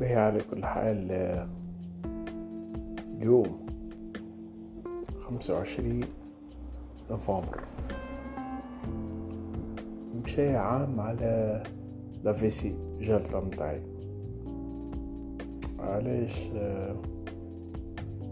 [0.00, 1.12] به على كل حال
[3.16, 3.66] اليوم
[5.20, 6.04] خمسة وعشرين
[7.10, 7.60] نوفمبر.
[10.24, 11.62] مشي عام على
[12.24, 13.82] لافيسي جلطة متاعي.
[15.78, 16.48] علاش؟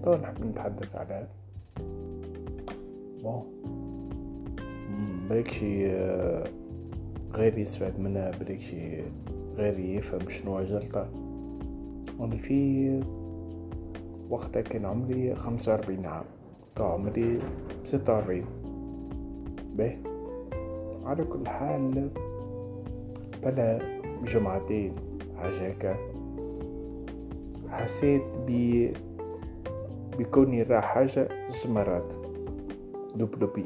[0.02, 1.28] تو نحب نتحدث على
[3.22, 3.42] بون
[5.30, 5.86] بريكشي
[7.32, 9.02] غير يستفاد منها بريكشي
[9.56, 11.27] غير يفهم شنو جلطة
[12.18, 13.02] وأنا في
[14.30, 16.24] وقتها كان عمري خمسة وأربعين عام.
[16.76, 17.40] تو عمري
[17.84, 18.46] ستة وأربعين.
[19.76, 19.96] به
[21.04, 22.10] على كل حال
[23.42, 23.78] بلا
[24.24, 24.92] جمعتين
[25.36, 25.96] حاجة
[27.68, 28.50] حسيت ب
[30.18, 31.28] بكوني راح حاجة
[31.64, 32.12] زمرات.
[33.16, 33.64] دوب دوبي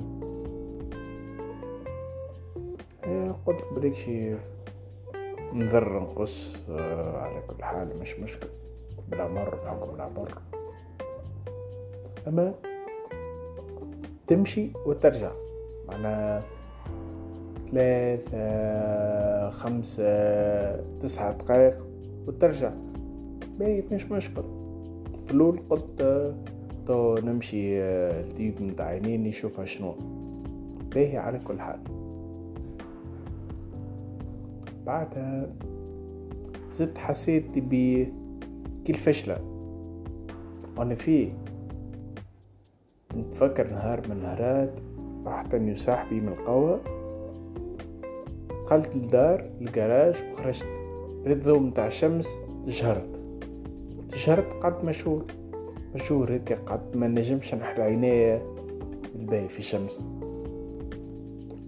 [3.04, 4.34] إيه، قلت بريكشي
[5.54, 8.48] نذر نقص آه، على كل حال مش مشكل.
[9.08, 10.38] بالعمر بحكم العمر
[12.28, 12.54] أما
[14.26, 15.30] تمشي وترجع.
[15.88, 16.42] معناها
[17.70, 21.86] ثلاثة خمسة تسعة دقائق
[22.26, 22.70] وترجع.
[23.58, 24.42] باهي مش مشكل.
[25.26, 26.02] في الأول قلت
[26.86, 29.94] تو نمشي التيب آه، متاع عينين نشوفها شنو.
[30.94, 32.01] باهي على كل حال.
[34.86, 35.52] بعدها
[36.72, 38.06] زدت حسيت ب
[38.86, 39.38] كل فشلة.
[40.76, 41.32] وأنا فيه
[43.16, 44.80] نتفكر نهار من نهارات
[45.26, 46.80] رحت اني وصاحبي من القهوة
[48.64, 50.66] دخلت الدار الجراج وخرجت.
[51.26, 52.28] ريت متاع الشمس
[52.66, 53.20] تجهرت.
[54.08, 55.24] تجهرت قعدت مشهور
[55.94, 58.42] مشهور هيك قعدت ما نجمش نحل عينيا
[59.14, 60.04] الباهي في الشمس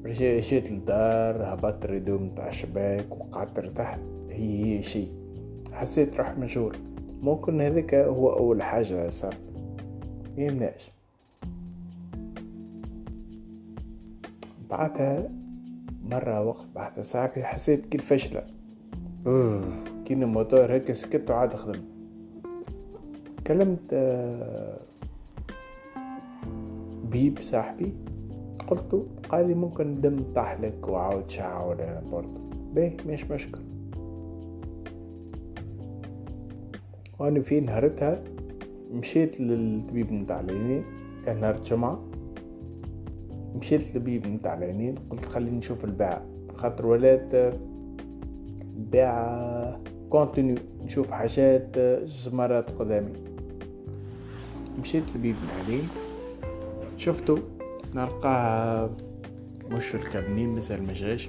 [0.06, 5.06] جيت للدار هبطت الريدو متاع الشباك وقعدت ارتحت هي هي شي.
[5.72, 6.76] حسيت روح مجهور
[7.22, 9.40] ممكن هذاك هو أول حاجة صارت.
[10.36, 10.90] يمناش
[14.70, 15.30] بعدها
[16.04, 18.46] مرة وقت بحث صاحبي حسيت كي فشلة
[20.04, 21.80] كي الموتور هيك سكت وعاد خدم.
[23.46, 24.78] كلمت آه،
[27.04, 27.92] بيب صاحبي.
[28.66, 32.40] قلت قال لي ممكن دم طحلك وعاود شعة ولا برضه
[32.74, 33.60] باهي مش مشكل
[37.18, 38.24] وأنا في نهارتها
[38.92, 40.84] مشيت للطبيب متاع العينين
[41.26, 42.04] كان نهار جمعة
[43.54, 46.26] مشيت للطبيب متاع العينين قلت خليني نشوف الباعة.
[46.56, 47.34] خاطر ولات
[48.76, 53.12] الباعة continue نشوف حاجات زمرات قدامي.
[54.80, 55.88] مشيت للطبيب العينين
[56.96, 57.38] شفتو؟
[57.94, 58.90] نلقاه
[59.70, 61.28] مش في ال cabinet مازال مجاش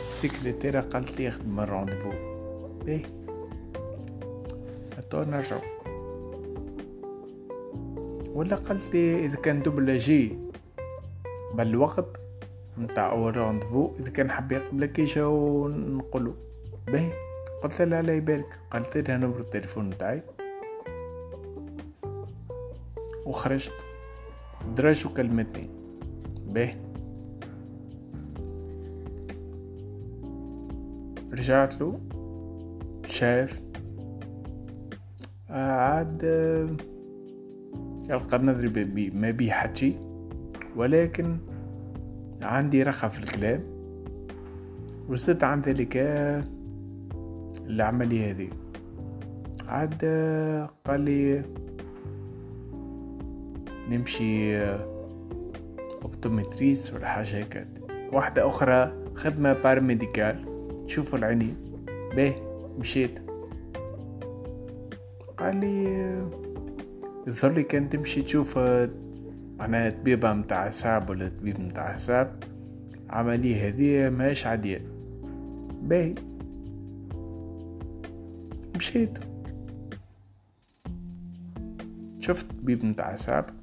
[0.00, 2.10] السكرتيرة قالت لي يخدم ال rendez-vous
[2.84, 3.02] باهي
[5.10, 5.60] تو نرجعو.
[8.34, 10.38] ولا قالت لي إذا كان دوبلاجي
[11.54, 12.20] بالوقت
[12.78, 16.34] نتاع أول رونديفو إذا كان حاب يقبلك يجاو نقولو.
[16.86, 17.12] باهي.
[17.62, 20.22] قلت لها لا يبارك قالت لها نمر التليفون نتاعي.
[23.26, 23.72] وخرجت.
[24.76, 25.81] دراج وكلمتني
[26.52, 26.74] به
[31.32, 32.00] رجعت له
[33.06, 33.60] شاف.
[35.50, 36.22] عاد
[38.08, 39.96] يلقى نظري ما بي حكي
[40.76, 41.36] ولكن
[42.42, 43.60] عندي رخة في الكلام.
[45.08, 45.96] وصلت عن ذلك
[47.66, 48.48] العملية هذه.
[49.68, 50.04] عاد
[50.84, 51.42] قال لي
[53.88, 54.56] نمشي
[56.24, 57.66] optométriste ولا حاجة هيك
[58.12, 60.44] واحدة أخرى خدمة بارميديكال
[60.86, 61.56] تشوفوا العينين
[62.16, 62.34] به
[62.78, 63.18] مشيت
[65.36, 65.84] قال لي
[67.26, 68.58] يظهر لي كان تمشي تشوف
[69.58, 72.44] معناها طبيبة متاع حساب ولا طبيب متاع حساب
[73.10, 74.80] عملية هذه ماهيش عادية
[75.82, 76.14] باهي
[78.76, 79.18] مشيت
[82.20, 83.61] شفت طبيب متاع حساب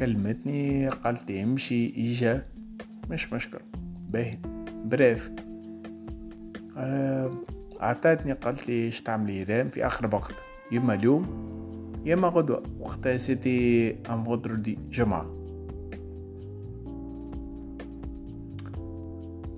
[0.00, 2.46] كلمتني قالت لي امشي إجا.
[3.10, 3.58] مش مشكل
[4.10, 4.38] باهي.
[4.84, 5.30] bref.
[6.76, 7.30] آه
[7.80, 10.34] عطاتني قالت لي إيش تعملي؟ IRM في آخر وقت.
[10.72, 11.26] يما اليوم
[12.04, 12.62] يما غدوة.
[12.80, 15.26] وقتها c'était un vendredi جمعة.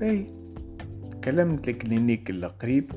[0.00, 0.26] باهي.
[1.24, 2.92] كلمت ال clinique القريب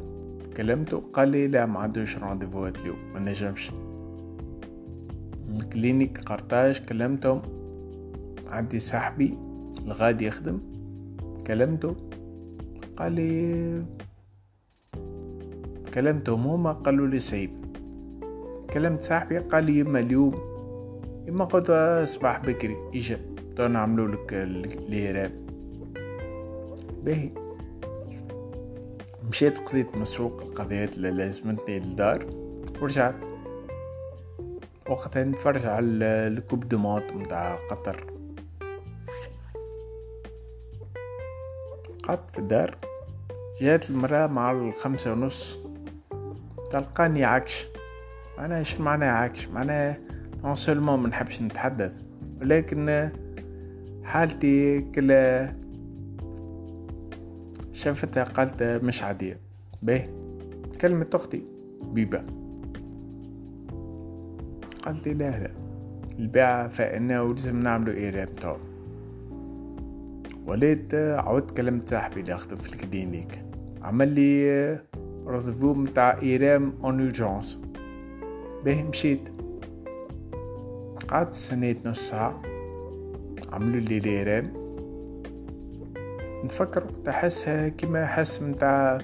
[0.58, 3.14] كلمته قال لي لا ما عندوش rendez-vous ات اليوم.
[3.14, 3.72] ما نجمش.
[5.76, 7.42] كلينيك قرطاج كلمتهم
[8.48, 9.38] عندي صاحبي
[9.86, 10.60] الغادي يخدم
[11.48, 11.96] كلمته
[12.98, 13.84] قال لي
[15.94, 17.52] كلمتهم هما قالوا لي سيب
[18.74, 20.36] كلمت صاحبي قال لي يما اليوم
[21.28, 21.72] يما قلت
[22.10, 23.20] صباح بكري إجا
[23.56, 25.32] تو نعملو لك الهرام
[27.04, 27.30] باهي.
[29.30, 32.26] مشيت قضيت مسوق القضيات اللي لازمتني للدار
[32.82, 33.35] ورجعت.
[34.90, 38.14] وقتها نتفرج على ال coupe du monde متاع قطر.
[42.04, 42.78] قعدت في الدار.
[43.62, 45.60] جات المرأة مع الخمسة ونص.
[46.72, 47.66] تلقاني عكش
[48.38, 49.98] معناها إيش معناها عكش معناها
[50.44, 51.94] non seulement منحبش نتحدث
[52.42, 53.10] ولكن
[54.04, 55.56] حالتي كلا
[57.74, 59.40] شافتها قالت مش عادية.
[59.82, 60.10] باهي
[60.82, 61.46] كلمة أختي
[61.84, 62.45] بيبا
[64.86, 65.52] قالت لي لا لا
[66.20, 68.56] البيعة فإنه ولازم نعملو IRM تو
[70.48, 73.46] وليت عودت كلمت صاحبي اللي أخدم في ال clinique.
[73.82, 74.80] عمل لي
[75.26, 77.60] rendez-vous متاع IRM en urgence
[78.66, 79.30] باهي مشيت.
[81.08, 82.42] قعدت استنيت نص ساعة.
[83.54, 84.54] عملوا لي l'IRM
[86.44, 88.98] نفكر وقت احسها كيما حس متاع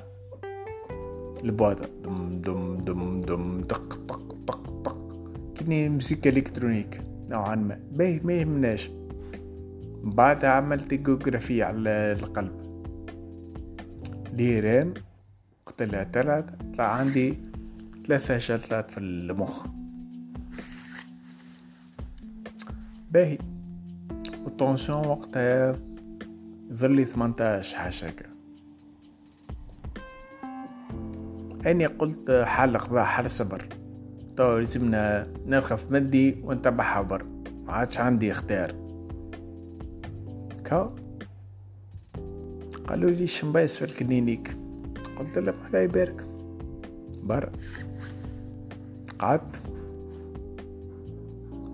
[1.44, 1.86] البواطة.
[2.04, 4.00] دم دم دم دم دق.
[5.62, 7.80] كني موسيقى إلكترونيك نوعا ما.
[7.92, 8.90] باهي ما يهمناش.
[10.04, 12.62] بعدها عملت جوغرافية على القلب.
[14.34, 14.94] ليرام
[15.66, 17.38] وقت اللي طلعت طلع عندي
[18.08, 19.66] ثلاثة جلطات في المخ.
[23.12, 23.38] باهي.
[24.44, 25.75] والطونسيون وقتها
[26.74, 28.25] ظلي ثمنتاش حاجة هكا.
[31.72, 33.81] أني قلت حال قضاء حال صبر.
[34.42, 37.26] تو لازمنا نرخف مدي ونتبع حبر
[37.66, 38.72] ما عادش عندي اختيار.
[40.66, 40.96] كا
[42.88, 44.58] قالوا لي شمبايس في الكلينيك
[45.20, 46.26] قلت لهم الله يبارك.
[47.24, 47.52] برا
[49.20, 49.62] قعدت.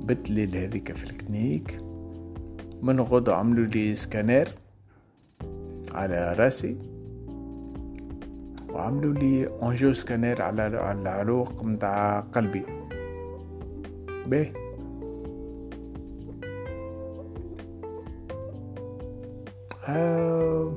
[0.04, 1.82] بت ليل هذيك في ال clinique
[2.82, 4.48] من غدو عملوا لي سكانير
[5.92, 6.78] على راسي.
[8.78, 12.66] وعملوا لي angio scanner على العروق متاع قلبي.
[14.26, 14.52] باهي.
[19.88, 20.74] آه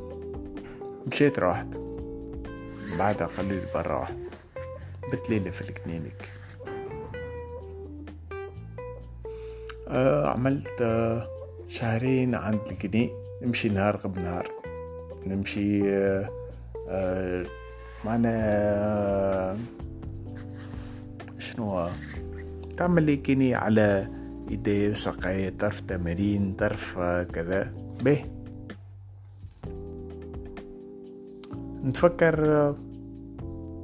[1.07, 1.69] مشيت روحت.
[2.99, 4.09] بعدها قليل برا.
[5.13, 6.29] بت ليلة في الكلينيك.
[9.89, 11.29] آه عملت آه
[11.69, 13.11] شهرين عند الكني
[13.43, 14.49] نمشي نهار قبل نهار.
[15.27, 16.31] نمشي آه
[16.89, 17.60] آه
[18.05, 19.57] معنا آه
[21.39, 21.89] شنو؟
[22.77, 24.09] تعمل لي كيني على
[24.51, 26.99] يدي وساقي طرف تمارين طرف
[27.33, 27.73] كذا.
[28.03, 28.25] به.
[31.85, 32.45] نتفكر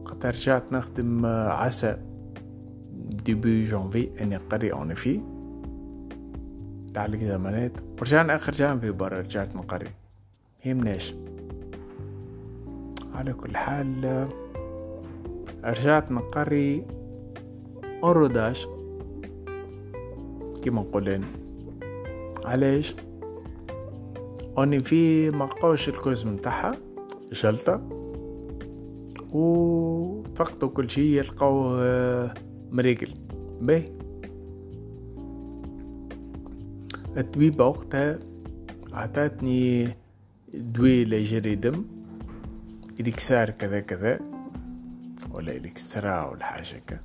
[0.05, 1.97] قد رجعت نخدم عسى
[3.25, 5.21] ديبي جانفي أني قري اون فيه
[6.95, 9.89] تاع الزمانات ورجعنا آخر جانفي برا رجعت نقري
[10.65, 11.15] يهمناش
[13.17, 14.29] على كل حال
[15.65, 16.85] رجعت نقري
[18.05, 18.67] اوروداش
[20.63, 21.21] كيما نقولين
[22.45, 22.95] علاش؟
[24.59, 26.77] أني في مقوش الكوز متاعها
[27.33, 27.83] جلطة.
[29.33, 31.77] و فقدوا كل شي يلقاو
[32.71, 33.15] مريقل.
[33.61, 33.93] باهي.
[37.17, 38.19] الطبيبة وقتها
[38.93, 39.89] عطاتني
[40.55, 41.96] دواء ليجري دم.
[43.01, 44.19] إليكسار كذا كذا
[45.31, 46.99] ولا إليكسترا ولا حاجة هكا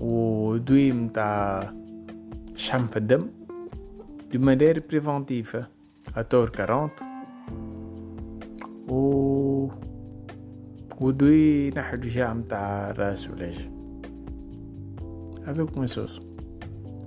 [0.00, 1.72] ودوي متاع
[2.54, 3.26] شحم في الدم
[4.32, 5.56] دو مانير بريفونتيف
[6.16, 6.92] أتور كارونت.
[8.88, 9.68] و
[11.00, 13.68] ودوي نحو الوجاع متاع راس ولاج
[15.46, 16.20] هذوك مسوس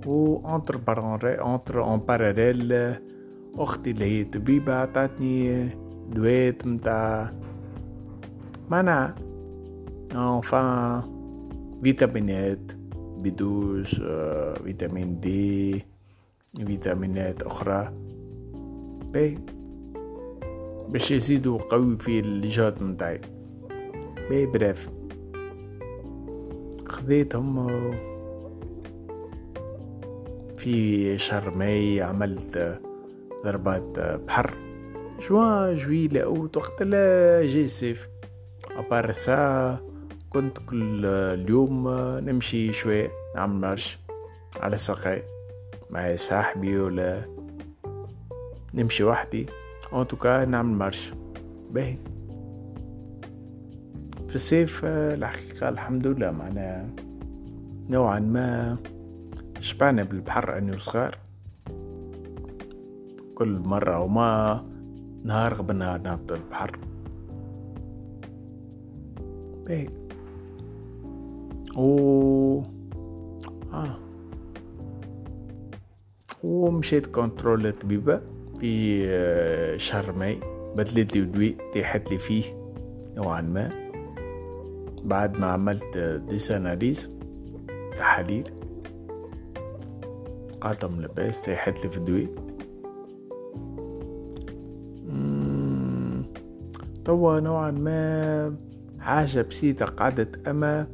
[0.06, 2.94] و انتر بارونري انتر اون باراليل
[3.54, 5.68] أختي اللي هي طبيبة عطاتني
[6.12, 7.30] دوات متاع
[8.70, 9.14] منع
[10.14, 11.02] enfin
[11.82, 13.94] فيتامينات B douze
[14.64, 15.84] فيتامين D
[16.66, 17.92] فيتامينات أخرى.
[19.12, 19.38] باي
[20.88, 23.20] باش يزيدوا قوي في الجهد متاعي.
[24.30, 24.90] باي bref
[26.88, 27.66] خذيتهم
[30.56, 32.80] في شهر ماي عملت
[33.44, 34.54] ضربات بحر.
[35.28, 38.08] جوان جويلة أوت وقت لا جي الصيف
[38.78, 39.78] أبار سا
[40.30, 43.98] كنت كل اليوم نمشي شوية نعمل مرش
[44.60, 45.22] على ساقي.
[45.90, 47.22] مع صاحبي ولا
[48.74, 49.46] نمشي وحدي.
[49.92, 51.12] ان توكا نعمل مرش
[51.70, 51.96] باهي.
[54.28, 56.94] في الصيف الحقيقة الحمد لله معنا
[57.88, 58.76] نوعا ما
[59.60, 61.18] شبعنا بالبحر أني وصغار.
[63.34, 64.64] كل مرة وما
[65.24, 66.87] نهار قبل نهار نهبط البحر.
[69.68, 69.88] باهي
[71.76, 72.62] و
[73.72, 73.98] آه
[76.44, 78.20] ومشيت contrôle الطبيبة
[78.60, 80.40] في شهر ماي.
[80.76, 82.44] بدلت لي ودوي تيحت لي فيه
[83.16, 83.70] نوعا ما.
[85.04, 85.98] بعد ما عملت
[86.28, 87.10] des analyses
[87.92, 88.44] تحاليل
[90.60, 92.28] قاتم لباس تيحت لي في الدوي
[97.04, 98.56] توا نوعا ما
[99.08, 100.86] حاجة بسيطة قعدت أما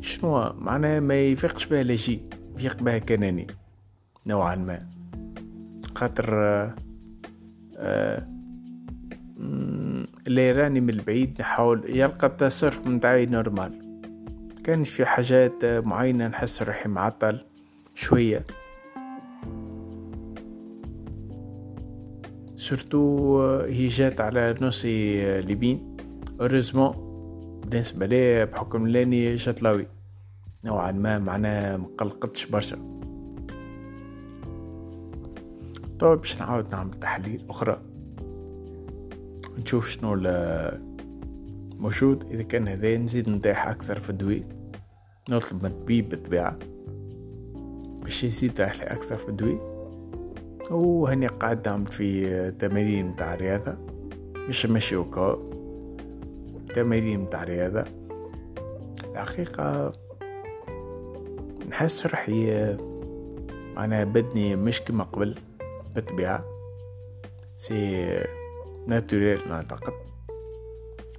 [0.00, 2.22] شنو معناها ما يفيقش بها لجي
[2.56, 3.46] يفيق بها كناني
[4.26, 4.78] نوعا ما.
[5.94, 6.34] خاطر
[7.76, 8.28] آه
[10.26, 14.00] اللي راني من البعيد نحاول يلقى التصرف متاعي نورمال.
[14.64, 17.44] كانش في حاجات معينة نحس روحي معطل
[17.94, 18.44] شوية.
[22.56, 25.93] surtout هي جات على نصي ليمين.
[26.40, 26.94] heureusement
[27.66, 29.86] بالنسبة لي بحكم لاني شطلاوي.
[30.64, 32.76] نوعا ما معناه مقلقتش برشا.
[35.98, 37.80] طبعا باش نعاود نعمل تحاليل أخرى.
[39.58, 40.10] نشوف شنو
[41.78, 42.30] موجود.
[42.30, 44.42] إذا كان هذا نزيد نطيح أكثر في الدواء
[45.30, 46.58] نطلب من الطبيب بالطبيعة
[48.02, 49.74] باش يزيد يطيح أكثر في الدواء
[50.70, 53.76] وهني قاعد نعمل في تمارين متاع رياضة
[54.48, 55.53] مش ماشي وكا
[56.74, 57.84] تمارين متاع رياضة.
[59.14, 59.92] الحقيقة
[61.68, 62.76] نحس روحي
[63.76, 65.34] معناها بدني مش كما قبل
[65.94, 66.44] بالطبيعة
[67.54, 68.06] c'est
[68.86, 69.92] naturel نعتقد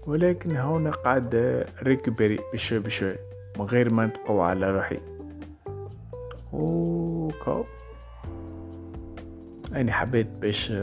[0.07, 1.35] ولكن هنا قاعد
[1.83, 3.15] récupérer بشوي بشوي
[3.59, 4.99] من غير ما نتقوى على روحي.
[6.53, 7.63] وكو
[9.75, 10.73] أنا حبيت باش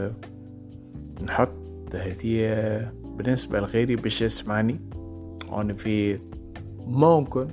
[1.23, 4.79] نحط هذه بالنسبة لغيري باش يسمعني.
[5.51, 6.19] أنا في
[6.87, 7.47] ممكن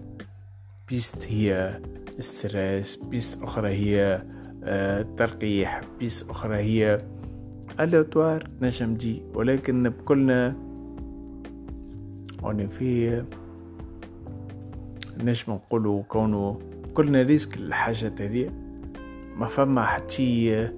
[0.89, 1.81] piste هي
[2.19, 4.23] stress piste أخرى هي
[5.17, 7.03] تلقيح بيس أخرى هي
[7.81, 10.57] الأوتوار نجم دي ولكن بكلنا
[12.45, 13.25] أنا في
[15.19, 16.59] نجم نقولوا كونه
[16.95, 18.51] كلنا ريسك الحاجات هذه.
[19.37, 20.69] ما فما حتى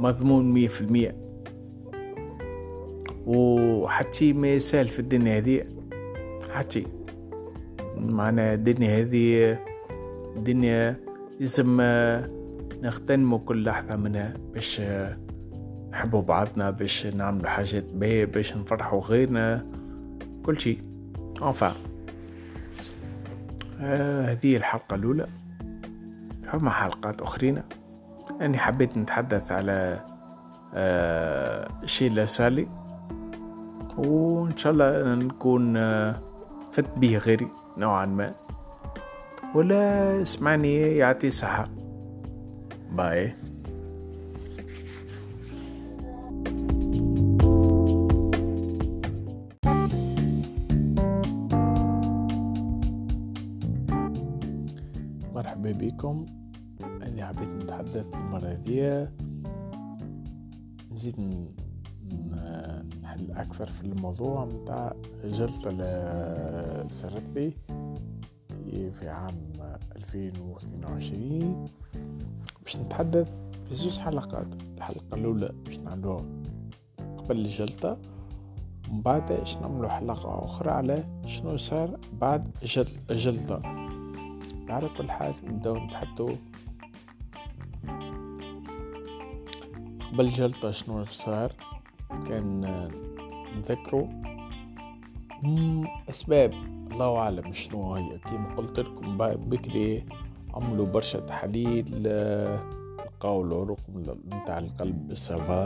[0.00, 1.25] مضمون مية في المية.
[3.26, 5.64] وحتى ما يسال في الدنيا هذه.
[6.54, 6.86] حتى
[7.96, 9.58] معناها الدنيا هذه
[10.36, 10.96] الدنيا
[11.40, 11.80] لازم
[12.82, 14.80] نغتنموا كل لحظة منها باش
[15.90, 19.66] نحبوا بعضنا باش نعملوا حاجات باهية باش نفرحوا غيرنا
[20.42, 20.82] كل شيء.
[21.40, 21.76] Enfin.
[23.80, 25.26] آه هذه الحلقة الأولى.
[26.42, 27.62] فما حلقات أخرين.
[28.40, 30.04] أني حبيت نتحدث على
[30.74, 32.68] آه الشيء اللي صارلي
[33.96, 36.16] وإن شاء الله نكون آه
[36.72, 37.48] فت به غيري
[37.78, 38.34] نوعا ما.
[39.54, 41.64] ولا اسمعني يعطي صحة.
[42.92, 43.34] باي
[55.34, 56.26] مرحبا بكم.
[57.02, 59.06] أنا حبيت نتحدث المرة دي
[60.92, 61.16] نزيد
[63.16, 64.92] نحل أكثر في الموضوع متاع
[65.24, 67.52] جلسة اللي صارت لي
[68.90, 69.52] في عام
[69.96, 71.66] 2022
[72.62, 73.28] باش نتحدث
[73.68, 74.46] في زوج حلقات.
[74.76, 76.24] الحلقة الأولى باش نعملوها
[77.16, 77.98] قبل الجلطة
[78.90, 82.56] ومن بعد باش نعملو حلقة أخرى على شنو صار بعد
[83.10, 83.62] الجلطة
[84.68, 86.30] على كل حال نبداو نتحدثو
[90.12, 91.52] قبل الجلطة شنو صار.
[92.28, 92.64] كان
[93.56, 94.08] نذكرو
[96.10, 96.52] أسباب.
[96.92, 98.18] الله أعلم شنو هي.
[98.18, 100.04] كيما قلت لكم بكري
[100.54, 103.80] عملوا برشا تحاليل لقاو العروق
[104.26, 105.60] نتاع القلب سافا.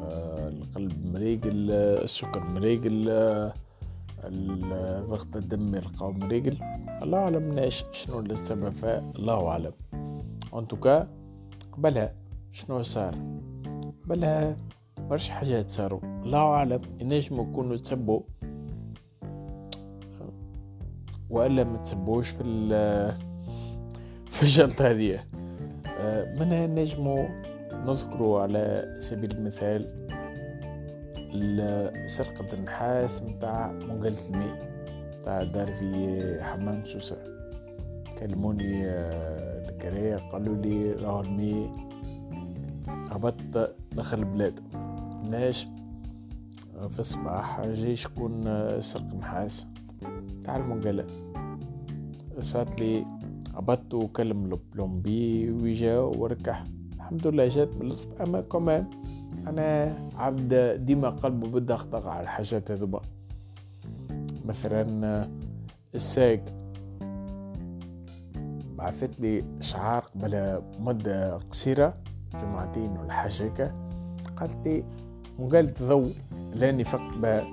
[0.00, 3.04] آه، القلب مريقل السكر مريقل
[5.08, 6.56] ضغط الدم يلقاو مريقل.
[7.02, 8.74] الله ناش شنو السبب.
[9.16, 9.72] الله أعلم.
[10.54, 11.08] انتوكا
[11.72, 12.14] قبلها
[12.52, 13.14] شنو صار؟
[14.04, 14.56] قبلها
[15.10, 18.20] برشا حاجات صاروا الله أعلم ينجموا يكونوا تسبوا.
[21.30, 22.42] وإلا ما تسبوش في
[24.30, 25.20] في الجلطة هذه.
[26.38, 27.28] منها نجمو
[27.72, 30.04] نذكروا على سبيل المثال
[32.06, 34.74] سرقة النحاس متاع منقلة الماء
[35.16, 37.16] متاع دار في حمام سوسة
[38.18, 41.74] كلموني آه، الكراية قالوا لي راه الماء
[42.88, 44.60] هبط لاخر البلاد.
[45.30, 45.66] ليش
[46.88, 49.66] في الصباح جاي شكون آه، سرق نحاس
[50.44, 51.06] تاع المنقلة
[52.40, 53.06] صارت لي
[53.54, 56.64] هبطت وكلم البلومبي ويجا وركح.
[56.94, 58.86] الحمد لله جات باللطف أما كمان
[59.46, 60.54] أنا عبد
[60.84, 63.00] ديما قلبه بالدغدغة على الحاجات هذوما.
[64.44, 65.28] مثلا
[65.94, 66.44] الساق
[68.78, 71.94] بعثت لي شعار قبل مدة قصيرة
[72.40, 73.74] جمعتين ولا حاجة
[74.36, 74.84] قالت لي
[75.38, 76.08] وقالت ضو
[76.54, 77.46] لأني فقت بها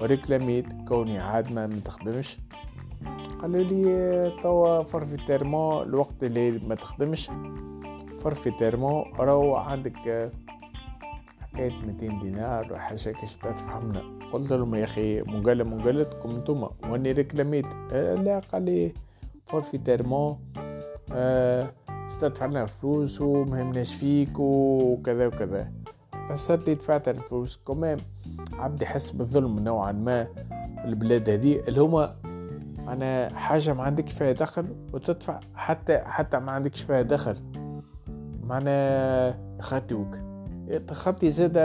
[0.00, 2.38] وريكلاميت كوني عاد ما متخدمش.
[3.40, 7.30] قالوا لي توا فرفي تيرمو الوقت اللي ما تخدمش.
[8.20, 10.30] فرفي تيرمو راهو عندك
[11.40, 14.02] حكاية 200 دينار وحاجة كاش تفهمنا.
[14.32, 17.66] قلت لهم يا أخي مقالة مقالتكم انتوما وأني ريكلاميت.
[17.92, 18.40] لا.
[18.52, 18.92] قال لي
[19.46, 20.38] فورفي تيرمون
[21.12, 21.70] آه
[22.66, 25.72] فلوس ومهمناش فيك وكذا وكذا.
[26.30, 27.60] بس لي دفعت الفلوس.
[27.66, 27.98] كمان
[28.52, 32.16] عبد يحس بالظلم نوعا ما في البلاد هذه اللي هما
[32.88, 37.36] أنا حاجة ما عندك فيها دخل وتدفع حتى حتى ما عندكش فيها دخل.
[38.42, 40.16] معنا يخاطيوك
[40.86, 41.58] تخطي زاد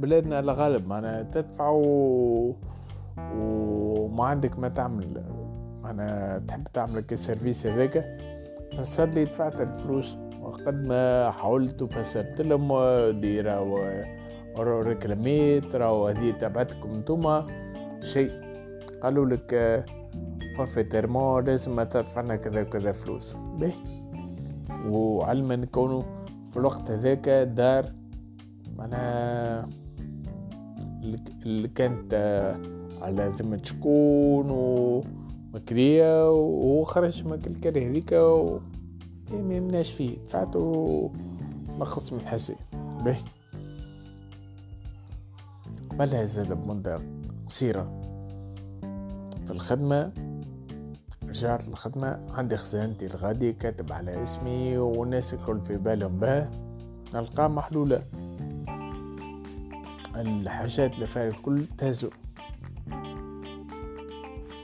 [0.00, 2.56] بلادنا الغالب معنا تدفع و...
[3.36, 5.24] وما عندك ما تعمل.
[5.82, 8.18] معنا تحب تعمل ك service هذاك.
[8.78, 10.16] فصار لي دفعت الفلوس.
[10.42, 12.70] وقد ما حاولت وفسرت لهم
[13.20, 13.78] déjà و
[14.58, 17.46] ريكلاميت راهو هذه تبعتكم انتوما
[18.02, 18.30] شيء
[19.02, 19.84] قالوا لك
[20.56, 23.34] فورفيتيرمون لازم تدفعنا كذا وكذا فلوس.
[23.58, 23.72] به.
[24.86, 26.04] وعلما كونه
[26.50, 27.92] في الوقت هذاك دار
[28.78, 29.68] معناها
[31.46, 32.14] اللي كانت
[33.02, 38.12] على ذمة شكون ومكرية وهو خرج من الكريه هذيك
[39.36, 40.18] ما يمناش فيه.
[40.18, 41.10] دفعته
[41.78, 42.56] نقص من حسي
[43.04, 43.16] به
[45.90, 46.98] قبلها زاد بمدة
[47.46, 48.02] قصيرة.
[49.46, 50.12] في الخدمة
[51.28, 56.48] رجعت الخدمة عندي خزانتي الغادي كاتب على اسمي والناس الكل في بالهم به
[57.14, 58.02] نلقاه محلولة.
[60.16, 62.10] الحاجات اللي فيها الكل تهزو.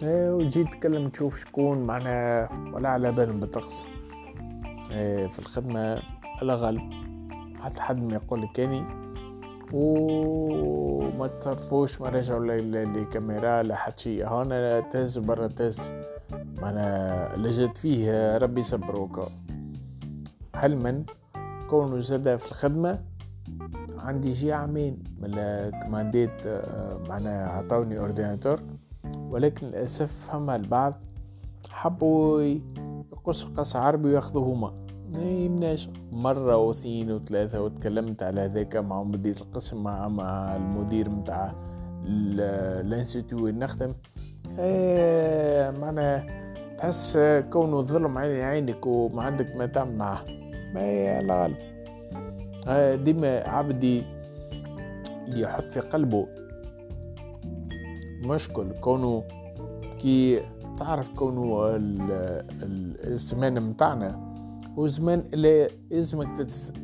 [0.02, 3.86] إيه، وجيت تكلم تشوف شكون معنا ولا على بالهم بالطقس.
[5.28, 6.02] في الخدمة
[6.40, 6.92] على غالب.
[7.60, 8.84] حتى حد ما يقول لك كاني
[9.72, 12.44] وما تصرفوش ما رجعوا
[12.84, 14.26] لكاميرا لا حد شيء.
[14.28, 15.92] هنا تهز برا تهز.
[16.62, 19.20] معنا لجت فيه ربي يصبروك.
[20.54, 21.02] حلما
[21.70, 22.98] كونه زاد في الخدمة
[23.98, 25.30] عندي جي عامين من
[25.82, 28.60] كمانديت آه، معنا عطاوني اورديناتور
[29.16, 30.94] ولكن للأسف هم البعض
[31.70, 32.54] حبوا
[33.12, 34.72] يقصوا قص عربي وياخذوا هما
[35.16, 41.54] يمناش مرة واثنين وثلاثة وتكلمت على ذاك مع مدير القسم مع مع المدير متاع
[42.04, 43.94] الانستيتيو وين نخدم
[44.58, 46.26] إيه معناها
[46.78, 47.18] تحس
[47.52, 50.24] كونه ظلم عيني عينك وما عندك ما تعمل معاه
[50.74, 50.80] ما
[51.16, 51.54] على
[52.66, 54.02] غالب ديما عبدي
[55.28, 56.26] يحط في قلبه
[58.24, 59.24] مشكل كونه
[59.98, 60.40] كي
[60.78, 61.66] تعرف كونه
[63.04, 64.28] الزمان متاعنا
[64.78, 66.38] هو زمان اللي يلزمك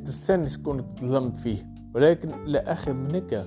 [0.05, 3.45] تستنس كونك تظلمت فيه ولكن لآخر من هيك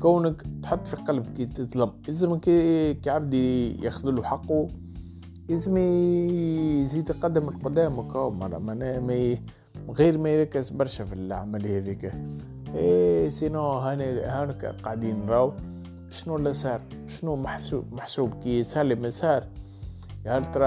[0.00, 4.68] كونك تحط في قلبك كي تظلم يلزمك كي عبدي ياخذ له حقه
[5.48, 9.38] لازم يزيد يقدم القدام وكاو ما
[9.90, 12.12] غير ما يركز برشا في العملية هذيك.
[12.74, 15.52] إيه sinon هاني هانك قاعدين نراو
[16.10, 19.46] شنو اللي صار؟ شنو محسوب محسوب؟ كي صار لي مسار
[20.26, 20.66] هل ترى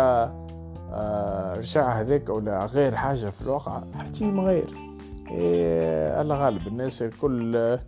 [0.92, 4.74] آه رجع هذاك ولا غير حاجة في الواقع؟ حكي ما غير.
[5.32, 7.80] إيه الله غالب الناس الكل آه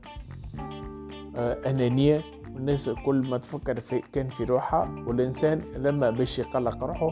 [1.66, 2.22] أنانية
[2.54, 7.12] والناس الكل ما تفكر في كان في روحها والإنسان لما باش يقلق روحه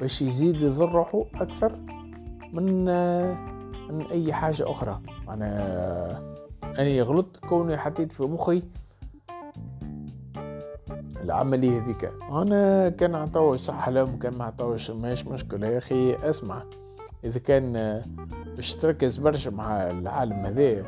[0.00, 1.72] باش يزيد يضر روحه أكثر
[2.52, 2.84] من
[3.94, 5.00] من أي حاجة أخرى.
[5.28, 6.32] أنا
[6.78, 8.62] أنا غلطت كوني حطيت في مخي
[11.22, 12.12] العملية هذيك.
[12.30, 16.62] أنا كان عطاو صح لهم كان ما عطاوش ماش مشكلة يا أخي أسمع.
[17.24, 18.02] إذا كان
[18.56, 20.82] باش تركز برشا مع العالم هذا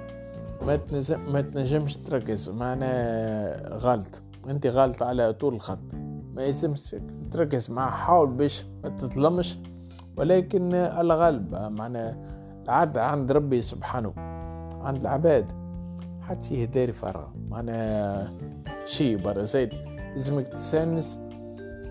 [0.63, 0.81] ما
[1.27, 4.23] ما تنجمش تركز معنا غلط.
[4.49, 5.95] أنت غلط على طول الخط.
[6.35, 6.97] ما يلزمش
[7.33, 9.59] تركز معاه حاول باش ما تظلمش
[10.17, 12.17] ولكن الغالب معنا
[12.65, 14.13] العدل عند ربي سبحانه
[14.83, 15.53] عند العباد.
[16.29, 18.31] حتى شي داري فراغ معنا
[18.87, 21.19] شي برا زايد لازمك تستانس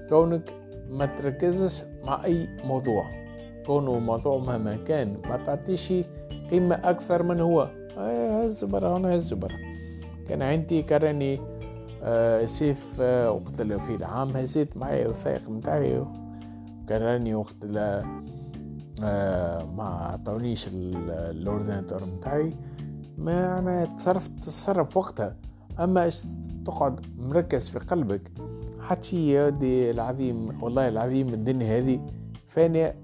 [0.09, 0.53] كونك
[0.89, 3.05] ما تركزش مع أي موضوع.
[3.65, 5.93] كونه موضوع مهما كان ما تعطيش
[6.51, 7.69] قيمة أكثر من هو.
[7.97, 9.55] آه، هز برا هنا هز برا
[10.27, 11.39] كان عندي كراني
[12.03, 16.05] آه سيف آه وقت في العام هزيت معي وثائق متاعي
[16.89, 17.55] كراني وقت
[19.03, 22.53] آه ما عطونيش الاورديناتور متاعي
[23.17, 25.35] ما أنا تصرفت تصرف وقتها.
[25.79, 26.09] أما
[26.65, 28.31] تقعد مركز في قلبك
[28.81, 32.07] حتى يا ودي العظيم والله العظيم الدنيا هذه
[32.47, 32.95] فانية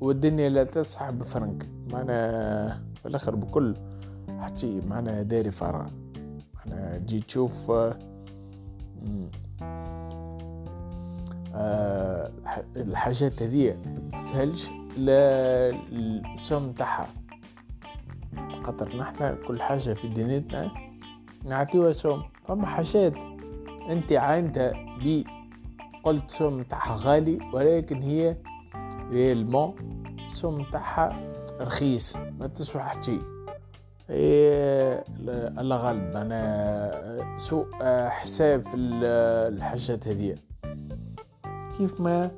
[0.00, 1.68] والدنيا لا تسحب بفرنك.
[1.92, 3.74] معنا في الآخر بكل
[4.40, 5.90] حتى معنا داري فراغ
[6.54, 7.70] معنا جي تشوف
[11.54, 12.30] آه
[12.76, 17.08] الحاجات هذه متسهلش السم تاعها.
[18.64, 20.70] خاطر نحنا كل حاجة في دنيتنا
[21.44, 23.14] نعطيوها سم فما حاجات
[23.90, 24.72] أنت عاينتها
[25.04, 25.24] ب
[26.04, 28.36] قلت سم تاعها غالي ولكن هي
[29.10, 29.74] réellement
[30.28, 33.18] سم تاعها رخيص ما تسوى حتى
[34.10, 35.04] إيه
[35.58, 36.16] الله غالب.
[36.16, 37.66] أنا سوء
[38.08, 40.34] حساب في الحاجات هذه
[41.78, 42.30] كيف ما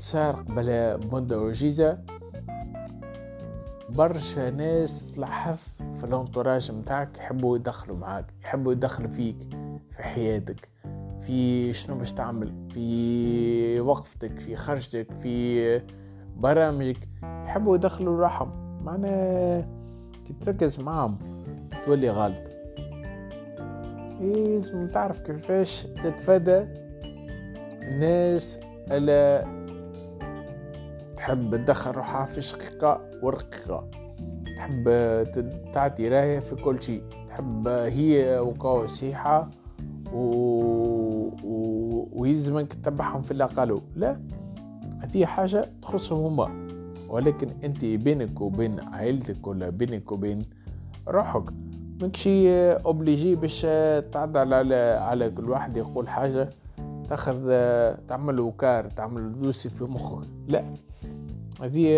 [0.00, 1.98] صار قبل مدة وجيزة
[3.88, 5.56] برشا ناس تلاحظ
[5.98, 9.36] في الانتوراج متاعك يحبوا يدخلوا معاك يحبوا يدخلوا فيك
[9.96, 10.68] في حياتك
[11.20, 15.82] في شنو باش تعمل في وقفتك في خرجتك في
[16.36, 19.60] برامجك يحبوا يدخلوا روحهم معنا
[20.26, 21.18] كي تركز معهم
[21.86, 22.50] تولي غلط.
[24.20, 26.66] لازم تعرف كيفاش تتفادى
[27.82, 29.46] الناس اللي
[31.16, 33.90] تحب تدخل روحها في شقيقة ورقيقة.
[34.56, 34.84] تحب
[35.72, 37.02] تعطي راية في كل شيء.
[37.28, 39.50] تحب هي وقوة سيحة
[40.12, 40.20] و...
[41.44, 42.08] و...
[42.12, 44.20] ويلزمك تتبعهم في الأقل لا
[45.00, 46.66] هذه حاجة تخصهم هما.
[47.08, 50.42] ولكن أنت بينك وبين عائلتك ولا بينك وبين
[51.08, 51.50] روحك
[52.02, 53.60] مكشي اوبليجي باش
[54.12, 56.50] تعدل على على كل واحد يقول حاجة
[57.08, 57.50] تاخذ
[58.08, 60.28] تعمل وكار تعمل دوسي في مخك.
[60.48, 60.64] لا.
[61.60, 61.88] هذه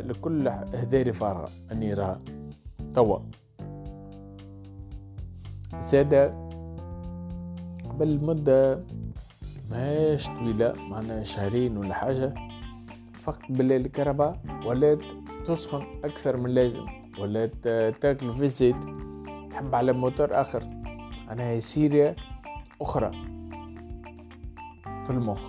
[0.00, 1.50] لكل هذاري فارغة.
[1.72, 2.20] أني راها
[2.94, 3.18] توا.
[5.78, 6.48] زادة
[7.88, 8.80] قبل مدة
[9.70, 12.34] ماش طويلة معنا شهرين ولا حاجة.
[13.22, 15.00] فقط بالليل الكهرباء ولات
[15.44, 16.86] تسخن أكثر من لازم
[17.18, 17.68] ولات
[18.00, 18.76] تاكل في الزيت.
[19.50, 20.62] تحب على موتور آخر.
[21.30, 22.16] أنا سيريا
[22.80, 23.10] أخرى
[25.04, 25.40] في المخ.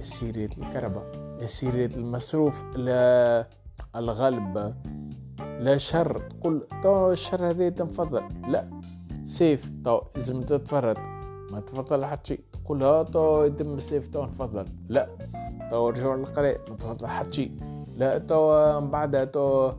[0.00, 1.17] سيرية الكهرباء.
[1.46, 3.46] سيرية المصروف لا
[3.96, 4.74] الغلب
[5.60, 6.18] لا شر.
[6.18, 8.22] تقول تو الشر هذا تنفضل.
[8.48, 8.70] لا
[9.24, 9.70] سيف.
[9.84, 10.98] تو لازم تتفرد.
[11.50, 12.40] ما تفضل حتى شيء.
[12.52, 15.08] تقول ها تو يتم السيف تو نفضل لا.
[15.70, 17.52] تو رجوع للقراء ما تفضل حتى شيء.
[17.96, 19.72] لا تو من بعدها تو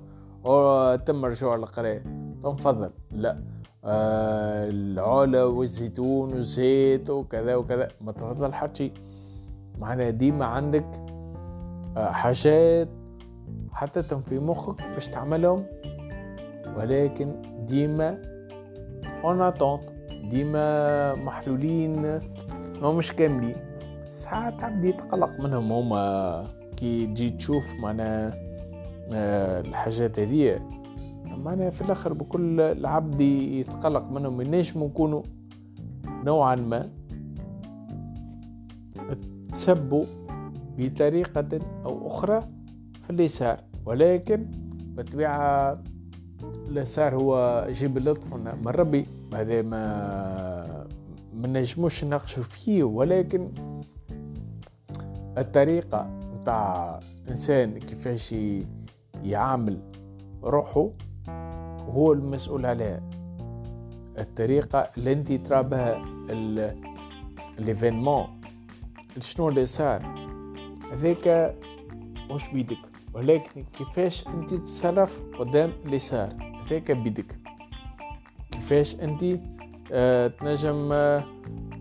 [1.06, 2.02] تم رجوع للقراء
[2.42, 3.44] تو نفضل لا.
[3.86, 7.88] آه العلا والزيتون والزيت وكذا وكذا.
[8.02, 8.94] ما تفضل حتى شيء.
[9.80, 10.86] معناها ديما عندك
[11.98, 12.90] حاجات
[13.72, 15.66] حطيتهم في مخك باش تعملهم.
[16.78, 18.16] ولكن ديما
[19.24, 19.82] en attente
[20.30, 22.20] ديما محلولين
[22.82, 23.56] ما مش كاملين.
[24.12, 26.44] ساعات عبد يتقلق منهم هما.
[26.78, 28.34] كي تجي تشوف معنا
[29.14, 30.62] آه، الحاجات هذيا
[31.38, 34.42] معنا في الآخر بكل العبد يتقلق منهم.
[34.42, 35.22] ينجموا يكونوا
[36.26, 36.90] نوعا ما
[39.52, 40.06] تسبوا
[40.80, 42.48] بطريقة أو أخرى
[43.02, 43.60] في اليسار.
[43.86, 44.46] ولكن
[44.96, 45.82] بالطبيعة
[46.68, 49.06] اليسار هو جيب اللطف من ربي.
[49.34, 50.88] هذا ما
[51.34, 52.84] ما نجموش نناقشوا فيه.
[52.84, 53.52] ولكن
[55.38, 58.36] الطريقة نتاع الإنسان كيفاش
[59.24, 59.80] يعامل
[60.44, 60.90] روحه
[61.90, 63.02] هو المسؤول عليها.
[64.18, 66.06] الطريقة اللي أنت ترى بها
[67.60, 68.42] ليفينمون
[69.20, 70.29] شنو اللي صار
[70.92, 71.56] هذاك
[72.32, 72.78] مش بيدك؟
[73.14, 76.30] ولكن كيفاش أنت تتصرف قدام اللي صار
[76.66, 77.40] هذاك بيدك.
[78.52, 79.26] كيفاش أنت
[79.92, 81.24] آه تنجم آه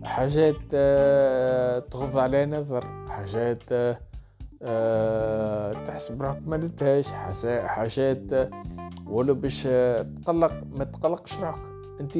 [0.03, 3.63] حاجات آه تغض على نظر حاجات
[5.87, 7.11] تحسب روحك ما درتهاش
[7.65, 8.49] حاجات
[9.07, 9.63] ولا باش
[10.25, 11.61] تقلق ما تقلقش روحك.
[11.99, 12.17] أنت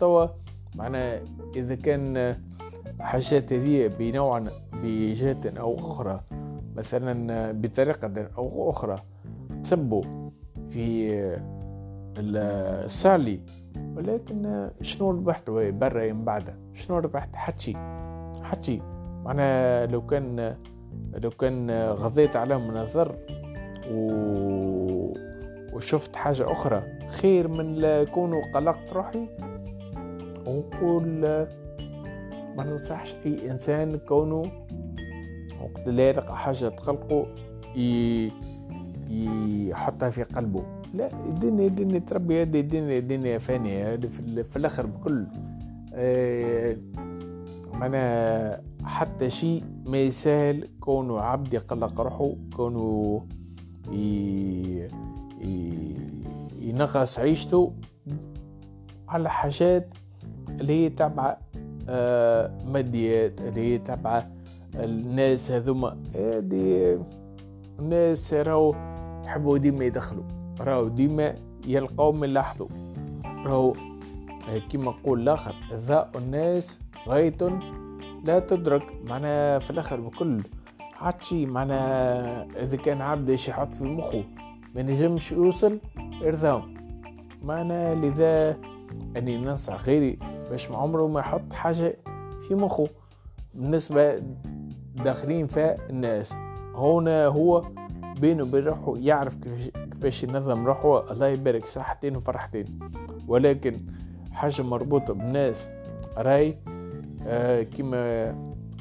[0.00, 0.26] توا
[0.74, 1.22] معنا
[1.56, 2.36] إذا كان
[3.00, 4.42] حاجات هذه بنوع
[4.82, 6.20] بجهة أو أخرى.
[6.76, 8.96] مثلا بطريقة أو أخرى
[9.62, 10.02] تسبوا
[10.70, 11.14] في
[12.18, 13.40] السالي.
[13.96, 16.54] ولكن شنو ربحت؟ برا من بعد.
[16.72, 17.74] شنو ربحت؟ حتى
[18.42, 18.80] حتى
[19.24, 20.56] معناها لو كان
[21.22, 23.16] لو كان غضيت على منظر
[23.90, 24.10] و...
[25.72, 26.82] وشفت حاجة أخرى.
[27.08, 29.28] خير من كونه قلقت روحي.
[30.46, 31.20] ونقول
[32.56, 34.42] ما ننصحش أي إنسان كونه
[35.60, 37.26] وقت لا يلقى حاجة تقلقه
[37.76, 38.30] ي...
[39.68, 40.62] يحطها في قلبه.
[40.94, 45.26] لا الدنيا الدنيا تربي هذه الدنيا الدنيا فانية في, في الآخر بكل.
[45.94, 46.76] آه
[47.74, 53.26] معناها حتى شيء ما يسهل كونه عبد يقلق روحه كونه
[56.60, 57.72] ينغص عيشته
[59.08, 59.94] على حاجات
[60.60, 61.36] اللي هي تبع
[61.88, 64.26] آه، ماديات اللي هي تبع
[64.74, 66.98] الناس هذوما هذه
[67.78, 68.74] الناس راهو
[69.24, 70.24] يحبوا ديما يدخلوا
[70.60, 71.34] راهو ديما
[71.66, 72.68] يلقاو من يلاحظوا
[73.24, 73.74] راهو
[74.70, 75.54] كيما نقول الآخر
[75.86, 77.60] ذا الناس غاية
[78.24, 78.82] لا تدرك.
[79.04, 80.42] معناها في الآخر بكل
[81.00, 84.24] عادشي معناها إذا كان عبد إيش يحط في مخه
[84.74, 85.78] ما نجمش يوصل
[86.22, 86.74] ارضاهم
[87.42, 88.56] معناها لذا
[89.16, 90.18] أني ننصح غيري
[90.50, 91.96] باش عمره ما يحط حاجة
[92.48, 92.88] في مخه.
[93.54, 94.22] بالنسبة
[94.96, 96.36] داخلين فيها الناس.
[96.74, 97.64] هنا هو
[98.20, 99.36] بينه وبين روحه يعرف
[99.92, 101.12] كيفاش ينظم روحه.
[101.12, 102.78] الله يبارك صحتين وفرحتين.
[103.28, 103.80] ولكن
[104.32, 105.68] حاجة مربوطة بالناس.
[106.18, 106.58] راي
[107.26, 108.30] آه كما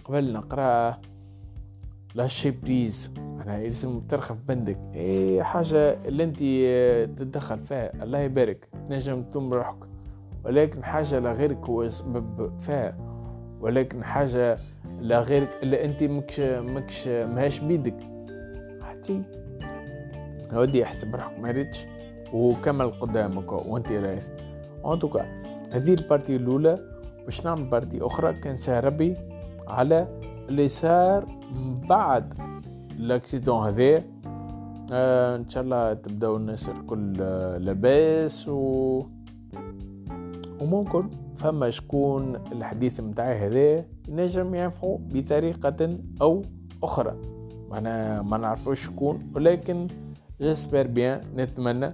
[0.05, 0.97] قبل نقرأ
[2.15, 4.77] لا شي بليز أنا لازم ترخف بندك.
[4.95, 6.39] اي حاجة اللي أنت
[7.19, 8.03] تتدخل فيها.
[8.03, 9.77] الله يبارك تنجم تلوم روحك.
[10.45, 12.97] ولكن حاجة لغيرك هو سبب فيها.
[13.61, 14.57] ولكن حاجة
[15.01, 17.97] لغيرك اللي انت مكش مكش ماهاش بيدك.
[18.81, 19.21] حتى
[20.53, 21.85] ودي أحسب روحك ما ريتش
[22.33, 24.27] وكمل قدامك وانت رايث
[24.85, 25.25] en tout cas
[25.71, 26.79] هذه ال partie الأولى
[27.25, 28.33] باش نعمل partie أخرى.
[28.33, 29.13] كان ربي
[29.67, 30.07] على
[30.49, 31.25] اللي صار
[31.89, 32.33] بعد
[32.99, 34.03] ال accident هذا.
[34.91, 39.03] آه إن شاء الله تبداو الناس الكل آه لاباس و
[40.61, 46.41] وممكن فما شكون الحديث متاعي هذا ينجم ينفعو بطريقة أو
[46.83, 47.15] أخرى.
[47.73, 49.87] أنا ما نعرفوش شكون ولكن
[50.41, 51.93] j'espère bien نتمنى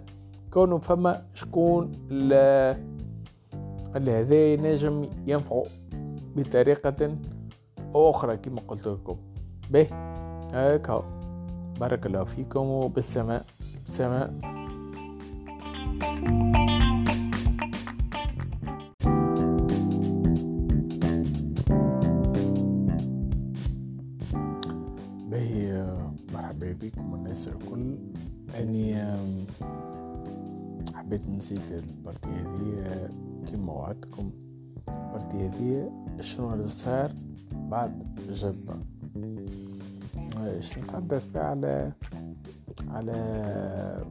[0.53, 5.65] كونه فما شكون اللي هذا ينجم ينفعو
[6.36, 7.15] بطريقة
[7.95, 9.17] أخرى كما قلت لكم.
[9.71, 9.88] به
[10.53, 11.03] هكا
[11.79, 13.45] بارك الله فيكم وبالسماء.
[13.81, 14.34] بالسماء
[16.01, 16.35] باهي
[31.29, 33.09] نسيت ال partie هذه
[33.47, 34.31] كيما وعدتكم.
[34.89, 37.11] ال partie هذه شنو اللي صار
[37.53, 38.79] بعد جلطة
[40.45, 41.91] إيش نتحدث فيه على
[42.89, 44.05] على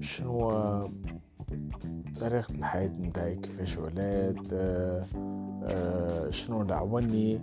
[0.00, 0.50] شنو
[2.20, 5.04] طريقة الحياة متاعي كيفاش ولات؟ آه،
[5.64, 7.38] آه، شنو عاوني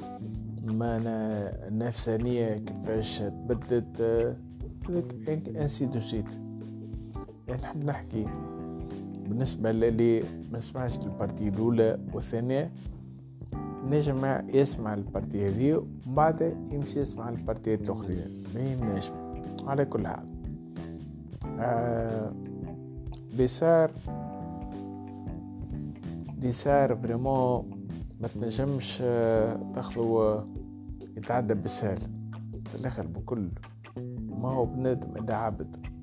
[0.63, 4.01] ما أنا النفسانية كيفاش تبدت؟
[4.89, 6.44] هذاك ainsi de suite
[7.47, 8.25] يعني نحب نحكي
[9.27, 12.71] بالنسبة للي ما سمعش ال partie الأولى والثانية
[13.85, 19.13] نجم يسمع ال partie هذي ومن بعد يمشي يسمع البارتيات الأخرين ما ينجم
[19.67, 20.25] على كل حال.
[21.59, 22.31] آه
[23.37, 23.91] بيسار
[26.37, 27.87] ديسار vraiment
[28.21, 30.39] ما تنجمش آه تاخذو
[31.17, 31.99] يتعدى بسهل
[32.65, 33.49] في الآخر بكل.
[34.29, 35.94] ما هو بنادم الا عبد.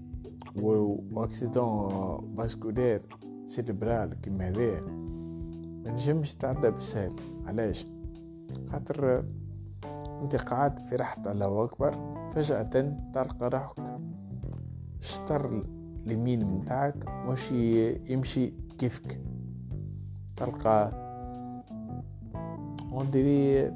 [0.60, 1.88] و accident
[2.36, 3.02] vasculaire
[3.46, 4.80] cérébral كيما هذايا
[5.84, 7.12] ما نجمش تعدى بسهل
[7.46, 7.86] علاش؟
[8.68, 9.24] خاطر
[10.22, 11.92] انت قاعد في راحة الله أكبر.
[12.32, 12.62] فجأة
[13.14, 14.00] تلقى روحك
[15.00, 15.64] شطر
[16.06, 17.52] اليمين متاعك مش
[18.10, 19.20] يمشي كيفك.
[20.36, 20.90] تلقى
[22.92, 23.70] اندري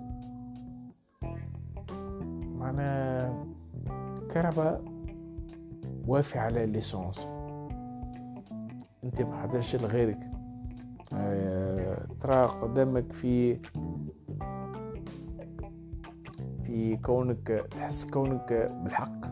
[2.58, 3.46] معنا
[4.30, 4.95] كهرباء
[6.06, 7.28] وافي على الليسونس
[9.04, 10.30] انت محتاجش لغيرك.
[11.12, 13.58] آه، ترى قدامك في
[16.64, 19.26] في كونك تحس كونك بالحق.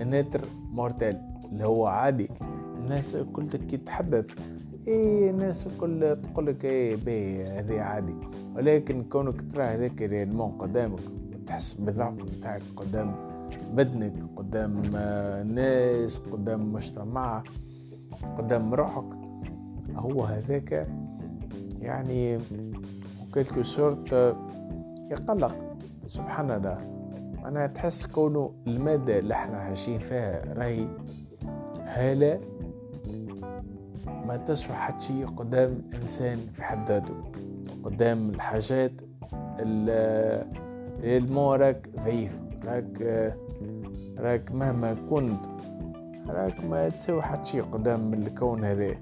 [0.00, 2.28] الناتر مورتال اللي هو عادي.
[2.76, 4.26] الناس الكل تتحدث
[4.88, 8.14] إيه الناس الكل تقول لك إيه باهي هذه عادي.
[8.56, 11.00] ولكن كونك ترى هذاك réellement قدامك
[11.46, 13.25] تحس بالضعف بتاعك قدام
[13.72, 17.42] بدنك قدام الناس قدام مجتمع
[18.38, 19.04] قدام روحك.
[19.96, 20.88] هو هذاك
[21.80, 22.38] يعني
[23.34, 24.36] quelque sorte
[25.10, 25.54] يقلق.
[26.06, 26.78] سبحان الله.
[27.44, 30.88] أنا تحس كونه المادة اللي إحنا عايشين فيها راهي
[31.84, 32.40] هالة
[34.26, 37.14] ما تسوى حد شيء قدام إنسان في حد ذاته.
[37.84, 38.92] قدام الحاجات
[39.60, 40.46] اللي
[41.56, 42.38] راك ضعيف.
[42.66, 43.02] راك
[44.18, 45.46] راك مهما كنت
[46.28, 48.96] راك ما تسوي حد شي قدام الكون هذا.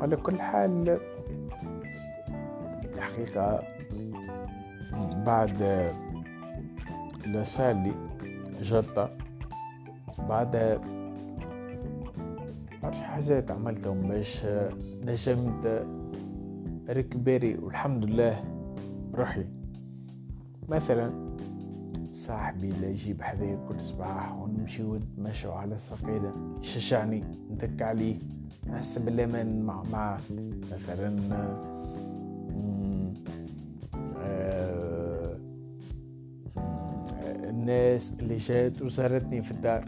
[0.00, 0.98] على كل حال
[2.94, 3.62] الحقيقة
[5.26, 5.90] بعد
[7.26, 7.94] لسالي
[8.62, 9.10] جلطة
[10.28, 10.80] بعد
[12.82, 14.44] برشا حاجات عملتهم باش
[15.04, 15.86] نجمت
[16.90, 18.44] ركبيري والحمد لله
[19.14, 19.44] روحي.
[20.68, 21.21] مثلا
[22.12, 28.18] صاحبي اللي يجيب حذايا كل صباح ونمشي ونتمشوا على السقيلة يشجعني نتك عليه.
[28.68, 30.20] نحس بالأمان مع معه
[30.72, 31.16] مثلا
[34.18, 35.36] آه،
[37.26, 39.84] الناس اللي جات وزارتني في الدار.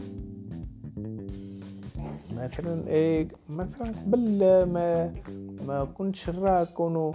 [2.37, 5.13] مثلا إيه مثلا قبل ما
[5.67, 7.13] ما كنتش نرى كونوا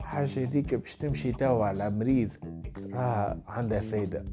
[0.00, 2.30] حاجة هذيك باش تمشي توا على مريض.
[2.94, 4.24] راه عندها فايدة.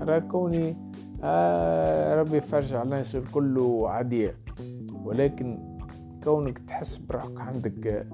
[0.00, 0.76] راه كوني
[1.22, 4.34] آه ربي يفرج على الناس الكل عادية.
[5.04, 5.58] ولكن
[6.24, 8.06] كونك تحس بروحك عندك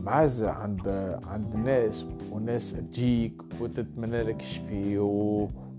[0.00, 0.88] معزة عند
[1.26, 4.98] عند الناس والناس تجيك وتتمنى لك الشفي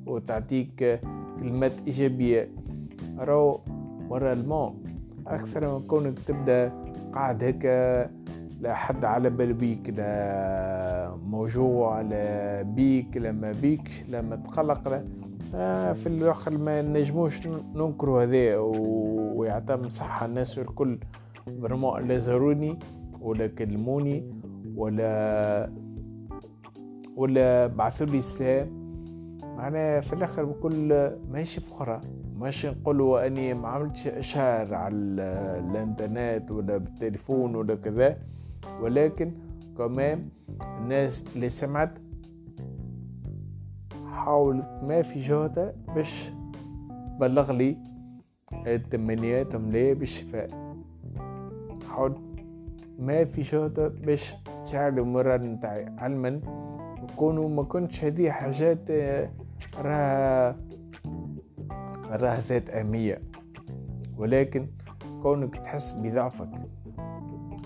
[0.05, 0.99] وتعطيك
[1.39, 2.49] كلمات إيجابية.
[3.19, 3.59] راهو
[4.11, 4.75] الماء
[5.27, 6.71] أكثر من كونك تبدأ
[7.13, 8.09] قاعد هكا
[8.63, 15.05] لا حد على بال بيك لا موجوع لا بيك لا ما بيك لا تقلق لا.
[15.55, 18.57] آه في الآخر ما نجموش ننكروا هذا
[19.37, 20.99] ويعطى صحة الناس الكل
[21.47, 22.79] برمو لا زاروني
[23.21, 24.31] ولا كلموني
[24.75, 25.69] ولا
[27.15, 28.83] ولا بعثوا لي سلام
[29.43, 32.01] معناها في الآخر بكل ماشي فخرة
[32.35, 38.17] ماشي نقولوا أني ما عملتش اشهار على الإنترنت ولا بالتليفون ولا كذا.
[38.83, 39.31] ولكن
[39.77, 40.29] كمان
[40.77, 41.99] الناس اللي سمعت
[44.11, 46.31] حاولت ما في جهدها باش
[47.19, 47.77] بلغ لي
[48.91, 50.75] تمنياتهم لي بالشفاء.
[51.89, 52.17] حاولت
[52.99, 56.41] ما في جهدها باش تشعل المرض نتاعي علما
[57.03, 58.91] يكونوا ما كنتش هذه حاجات
[59.77, 60.55] راها
[62.11, 63.21] راها ذات أهمية.
[64.17, 64.67] ولكن
[65.21, 66.49] كونك تحس بضعفك.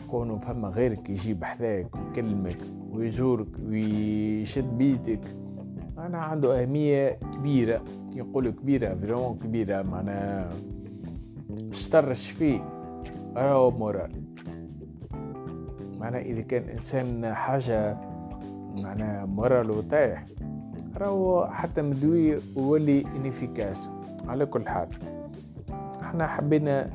[0.07, 2.57] كونه فما غيرك يجيب حذاك ويكلمك
[2.91, 5.35] ويزورك ويشد بيدك
[5.97, 7.81] معناها عنده أهمية كبيرة
[8.13, 10.49] كي كبيرة vraiment كبيرة معناها
[11.71, 12.77] اشترش فيه.
[13.37, 14.11] راهو moral
[15.99, 17.97] معناها إذا كان إنسان حاجة
[18.77, 20.25] معناها moral و طايح
[20.97, 23.89] راهو حتى مدوي وولي inefficace
[24.27, 24.87] على كل حال
[26.01, 26.89] إحنا حبينا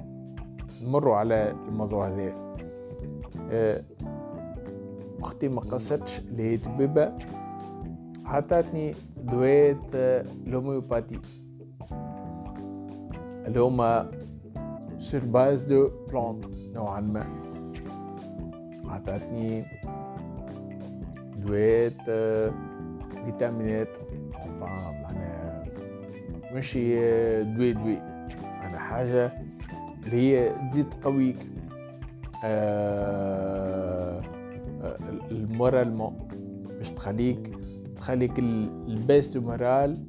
[0.85, 2.52] نمروا على الموضوع هذا.
[5.21, 6.57] أختي ما قصتش اللي هي
[8.25, 11.19] عطاتني دوات ال homéopathie
[13.47, 14.11] اللي هما
[14.99, 17.27] sur base de plantes نوعا ما.
[18.85, 19.65] عطاتني
[21.37, 22.03] دوات
[23.25, 23.97] فيتامينات.
[24.61, 25.65] معناها
[26.55, 26.95] ماشي
[27.45, 27.97] دوي دوي.
[28.43, 29.33] معناها حاجة
[30.07, 31.37] اللي هي تزيد تقويك
[32.45, 34.21] آه،
[34.83, 34.99] آه،
[35.31, 36.29] ال moralement
[36.79, 37.53] باش تخليك
[37.97, 40.05] تخليك ال baisse de moral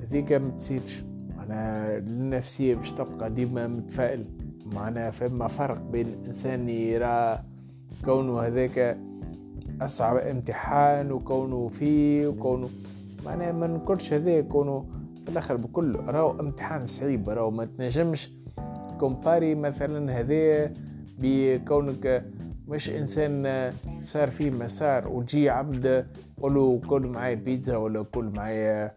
[0.00, 1.04] هذيك ما تصيرش
[1.36, 4.24] معناها النفسية باش تبقى ديما متفائل.
[4.74, 7.42] معناها فما فرق بين الإنسان يرى
[8.04, 8.98] كونه هذاك
[9.80, 12.68] أصعب امتحان وكونه فيه وكونه
[13.26, 14.84] معناها ما نقولش هذا كونه
[15.24, 18.30] في الآخر بكل راهو امتحان صعيب راهو ما تنجمش
[19.00, 20.72] comparé مثلا هذا
[21.20, 22.24] بكونك
[22.68, 26.06] مش إنسان صار فيه مسار وتجي عبد
[26.42, 28.92] قولوا كل معايا بيتزا ولا كل معايا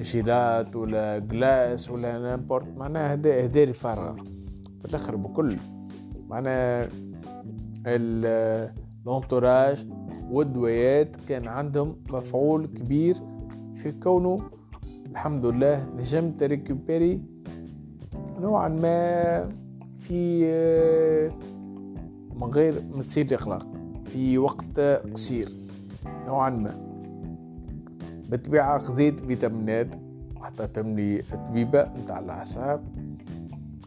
[0.00, 4.12] جيلات ولا glace ولا n'importe معناها هدا هداري فارغة
[4.80, 5.56] في الآخر بكل.
[6.28, 6.88] معناها
[7.86, 9.86] ال entourage
[10.30, 13.16] والدويات كان عندهم مفعول كبير
[13.74, 14.38] في كونه.
[15.10, 17.20] الحمد لله نجمت ريكوبيري
[18.40, 19.48] نوعا ما
[19.98, 20.44] في
[22.40, 23.66] من غير مسير إغلاق
[24.04, 25.52] في وقت قصير
[26.26, 26.84] نوعا ما.
[28.30, 29.88] بالطبيعة خذيت فيتامينات
[30.42, 32.84] حتى تملي الطبيبة نتاع الأعصاب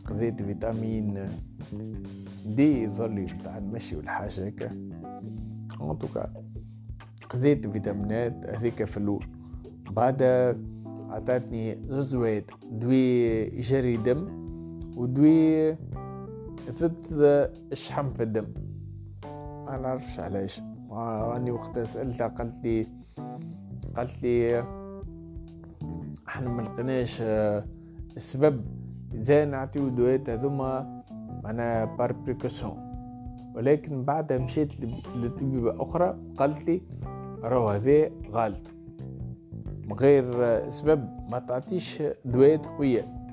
[0.05, 1.29] خذيت فيتامين
[2.45, 4.69] دي يظل بتاع المشي والحاجة هكا.
[5.81, 6.33] انطوكا
[7.29, 9.25] خذيت فيتامينات هذيك في الأول.
[9.91, 10.23] بعد
[11.09, 14.27] عطاتني زوزوات دوي جري دم
[14.97, 15.75] ودوي
[16.69, 17.07] ضد
[17.71, 18.47] الشحم في الدم.
[19.65, 20.61] ما نعرفش علاش.
[20.91, 22.87] راني وقتها سألتها قالت لي
[23.95, 24.59] قالت لي
[26.27, 27.21] إحنا ما لقيناش
[28.17, 28.65] السبب
[29.13, 31.03] إذا نعطيو دوات هذوما
[31.43, 32.87] معناها par précaution
[33.55, 34.73] ولكن بعدها مشيت
[35.15, 36.81] لطبيبة أخرى قالت لي
[37.43, 38.61] راهو هذا غلط.
[39.87, 40.25] من غير
[40.69, 41.09] سبب.
[41.31, 43.26] ما تعطيش دوات قوية.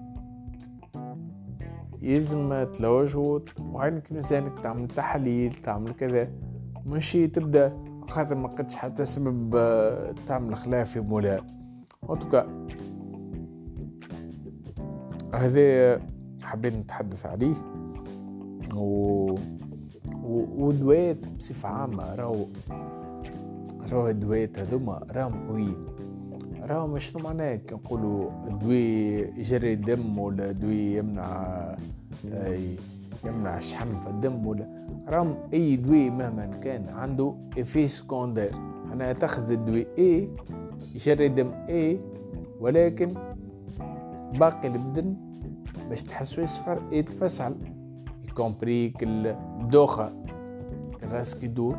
[2.04, 6.28] يلزم تلوج وعينك لسانك تعمل تحاليل تعمل كذا.
[6.86, 7.84] ماشي تبدأ.
[8.08, 9.56] خاطر ما قدش حتى سبب
[10.26, 11.46] تعمل خلاف في مولاها
[12.08, 12.66] اوتوكا
[15.34, 16.00] هذا
[16.42, 17.54] حبيت نتحدث عليه.
[18.74, 19.34] و...
[20.56, 22.46] ودوات بصفة عامة راهو
[23.92, 25.86] راهو الدوات هذوما راهم قويين
[26.62, 27.76] راهو مش معناه كي
[28.60, 28.84] دوي
[29.38, 31.76] يجري الدم ولا دوي يمنع
[33.24, 34.66] يمنع الشحم في الدم ولا
[35.08, 38.50] راهم أي دوي مهما كان عنده effet secondaire
[38.92, 40.28] أنا تاخذ الدوي اي
[40.94, 42.00] يجري الدم اي
[42.60, 43.12] ولكن
[44.34, 45.14] باقي البدن
[45.90, 47.54] باش تحسو يصفر يتفسعل
[48.28, 49.34] يكومبري كل
[49.70, 50.12] دوخة
[51.02, 51.76] الراس كيدور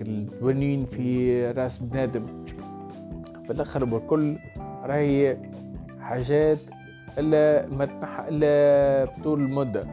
[0.00, 2.24] التونين في راس بنادم.
[3.44, 4.36] في الآخر بكل
[4.82, 5.36] راهي
[6.00, 6.58] حاجات
[7.18, 7.84] الا ما
[8.28, 9.86] الا المدة.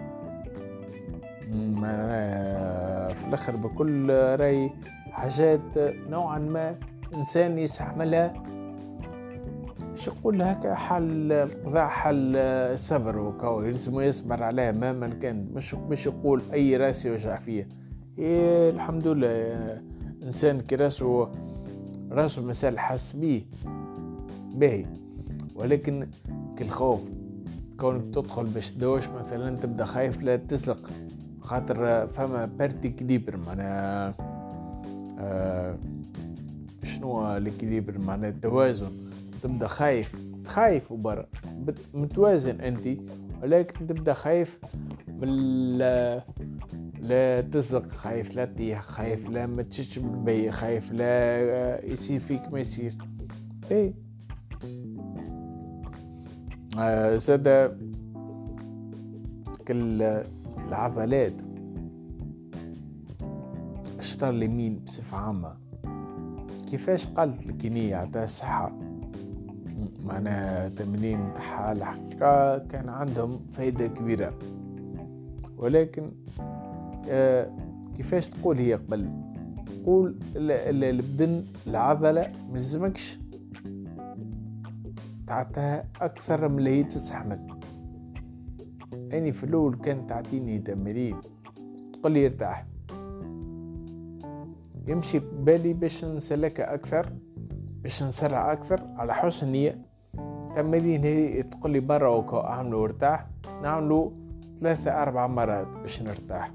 [3.09, 4.69] في الآخر بكل راهي
[5.11, 5.77] حاجات
[6.09, 6.75] نوعا ما
[7.13, 8.33] إنسان يستحملها
[9.95, 15.47] شو يقول هكا؟ حل القضاء حل الصبر وكاو يلزم يصبر عليه مهما كان.
[15.53, 17.67] مش مش يقول أي راسي وجع فيه
[18.19, 19.81] إيه الحمد لله
[20.23, 21.27] إنسان كي راسو
[22.11, 23.41] راسو مسال حس بيه
[24.55, 24.85] باهي.
[25.55, 26.07] ولكن
[26.59, 26.99] كالخوف
[27.79, 30.89] كونك تدخل باش تدوش مثلا تبدا خايف لا تسلق
[31.41, 34.13] خاطر فما partie équilibre معناها
[35.19, 35.77] آه
[36.83, 38.91] شنو ال équilibre معناها؟ التوازن.
[39.43, 40.11] تبدا خايف
[40.45, 41.25] خايف وبرا.
[41.93, 42.87] متوازن أنت
[43.43, 44.59] ولكن تبدا خايف
[45.07, 45.77] من
[47.01, 52.59] لا تزق خايف لا تطيح خايف لا ما تشش بالبي خايف لا يصير فيك ما
[52.59, 52.97] يصير.
[53.71, 54.08] إيه.
[56.79, 57.77] آه سادة
[59.67, 60.03] كل
[60.67, 61.33] العضلات
[63.99, 65.53] الشطر اليمين بصفة عامة.
[66.71, 68.71] كيفاش قالت الكينية؟ عطاها الصحة.
[70.05, 74.33] معناها تمرين نتاعها الحقيقة كان عندهم فايدة كبيرة.
[75.57, 76.11] ولكن
[77.09, 77.51] آه
[77.97, 79.09] كيفاش تقول هي قبل؟
[79.83, 83.19] تقول البدن العضلة ملزمكش
[85.29, 87.47] تعطيها أكثر من اللي تستحمل.
[89.13, 91.17] أني في الأول كانت تعطيني تمرين.
[91.93, 92.65] تقول لي ارتاح.
[94.87, 97.13] يمشي ببالي باش نسلكها أكثر
[97.83, 99.81] باش نسرع أكثر على حسن نية
[100.55, 103.27] تمارين هي تقول لي برا وكو أعملو ارتاح
[103.63, 104.13] نعملو
[104.59, 106.53] ثلاثة أربع مرات باش نرتاح.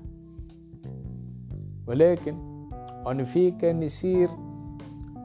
[1.86, 2.66] ولكن
[3.06, 4.28] أنا في كان يصير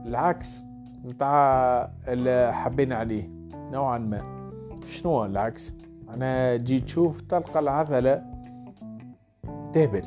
[0.06, 0.64] العكس
[1.06, 3.39] نتاع اللي حابين عليه.
[3.72, 4.50] نوعا ما.
[4.88, 5.74] شنو العكس؟
[6.10, 8.24] أنا جيت تشوف تلقى العضلة
[9.74, 10.06] تهبل.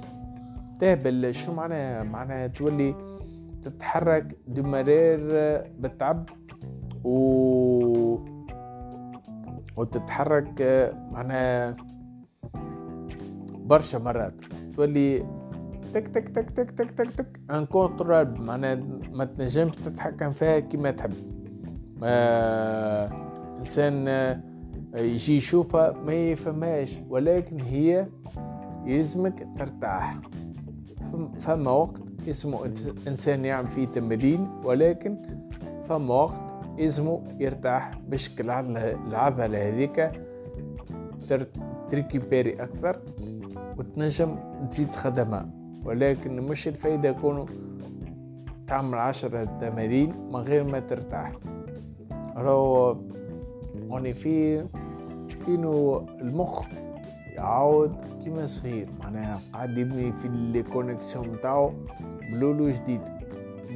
[0.81, 2.95] تهبل شنو معناها؟ معناها تولي
[3.63, 5.21] تتحرك دمرير
[5.79, 6.29] بالتعب
[7.05, 8.19] و
[9.77, 10.63] وتتحرك
[11.13, 11.77] معناها
[13.55, 14.35] برشا مرات.
[14.77, 15.19] تولي
[15.93, 18.75] تك تك تك تك تك تك تك انكونترول معناها
[19.13, 21.13] ما تنجمش تتحكم فيها كيما تحب.
[21.97, 23.32] ما
[23.63, 24.09] انسان
[24.95, 28.07] يجي يشوفها ما يفهمهاش ولكن هي
[28.85, 30.17] يلزمك ترتاح.
[31.41, 32.73] فما وقت اسمه
[33.09, 35.17] إنسان يعمل فيه تمرين ولكن
[35.89, 40.11] فما وقت اسمه يرتاح باش العضلة هذيك
[41.91, 43.01] ت récupérer أكثر
[43.79, 44.37] وتنجم
[44.71, 45.49] تزيد خدمها.
[45.85, 47.47] ولكن مش الفايدة يكونوا
[48.67, 51.33] تعمل عشرة تمارين من غير ما ترتاح.
[52.37, 52.97] راهو
[53.93, 54.65] هوني في
[55.47, 56.65] كينو المخ
[57.37, 61.73] يعاود كيما صغير معناها قاعد يبني في ال connexions نتاعو
[62.33, 63.01] بلولو جديد.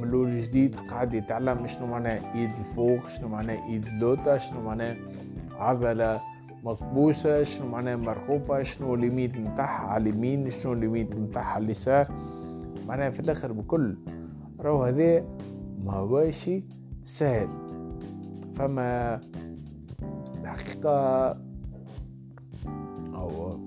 [0.01, 4.95] من جديد قاعد يتعلم شنو معناه إيد الفوق شنو معناه إيد اللوطة شنو معناه
[5.59, 6.21] عضلة
[6.63, 12.07] مقبوسة شنو معناها مرخوفة شنو limite متاعها على اليمين شنو limite متاعها على اليسار.
[12.87, 13.97] معناها في الآخر بكل
[14.59, 15.25] راهو هذا
[15.83, 16.31] ما
[17.05, 17.47] سهل.
[18.55, 19.19] فما
[20.57, 21.29] الحقيقة
[23.15, 23.59] أو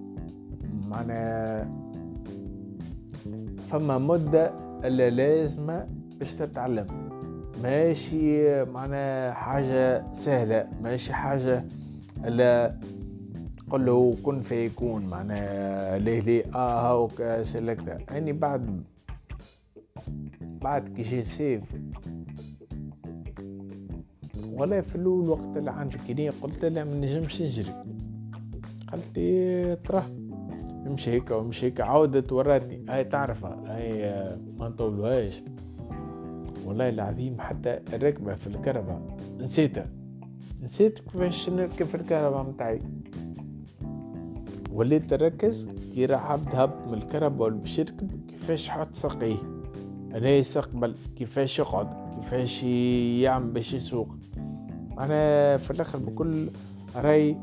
[0.88, 1.68] معناها
[3.70, 4.53] فما مدة
[4.84, 5.86] اللي لازمة
[6.18, 6.86] باش تتعلم.
[7.62, 11.64] ماشي معناها حاجة سهلة ماشي حاجة
[12.24, 12.76] إلا
[13.70, 17.11] قل له كن فيكون معناها ليه ليه؟ آه هاو
[17.43, 18.82] سلكتا اني بعد
[20.41, 21.62] بعد كي جي سيف
[24.61, 26.01] ولا في الأول وقت اللي عندك.
[26.09, 27.85] كنية قلت لا ما نجمش نجري.
[28.91, 30.03] قالت لي ترى
[30.87, 31.81] امشي هيك ومشي هيك.
[31.81, 33.63] عاودت وراتني هاي تعرفها.
[33.67, 35.43] هاي ما نطولوهاش
[36.65, 39.01] والله العظيم حتى الركبة في الكربة
[39.41, 39.87] نسيتها.
[40.63, 42.79] نسيت كيفاش نركب في الكهرباء متاعي.
[44.73, 49.37] وليت نركز كي راح هب من الكهرباء باش يركب كيفاش يحط ساقيه.
[50.15, 54.20] أنا يستقبل كيفاش يقعد كيفاش يعمل باش يسوق.
[55.01, 56.48] أنا في الآخر بكل
[56.96, 57.36] رأي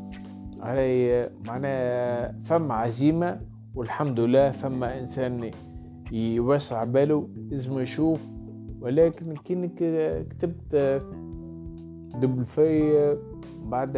[0.59, 3.41] رأي معناها فما عزيمة
[3.75, 5.51] والحمد لله فما إنسان
[6.11, 8.27] يوسع باله لازم يشوف.
[8.81, 9.67] ولكن كي
[10.23, 10.75] كتبت
[12.15, 13.17] دبل في
[13.63, 13.93] بعد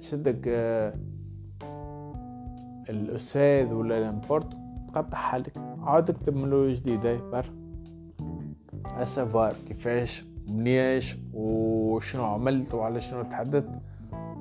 [0.00, 0.48] شدك
[2.90, 4.56] الأستاذ ولا لامبورت
[4.88, 5.52] تقطع حالك.
[5.82, 7.44] عاد اكتب منو جديد هاي بر
[9.00, 13.70] السفار كيفاش؟ منيش وشنو عملت وعلى شنو تحدثت.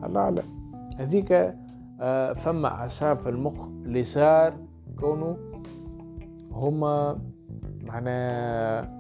[0.02, 0.44] لا لا.
[0.98, 1.56] هذيك
[2.02, 4.54] آه، فما أعصاب في المخ اللي صار
[5.00, 5.38] كونه
[6.52, 7.20] هما
[7.84, 9.00] معناه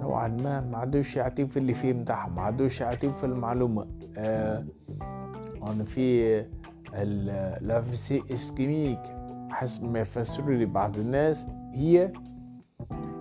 [0.00, 3.86] نوعا ما ما عادوش يعطيو في اللي فيه متاعهم ما عادوش يعطيو في المعلومة.
[4.16, 4.64] آه
[5.62, 6.44] أنا في
[7.60, 9.00] لافسي إسكيميك
[9.50, 12.12] حسب ما يفسروا لي بعض الناس هي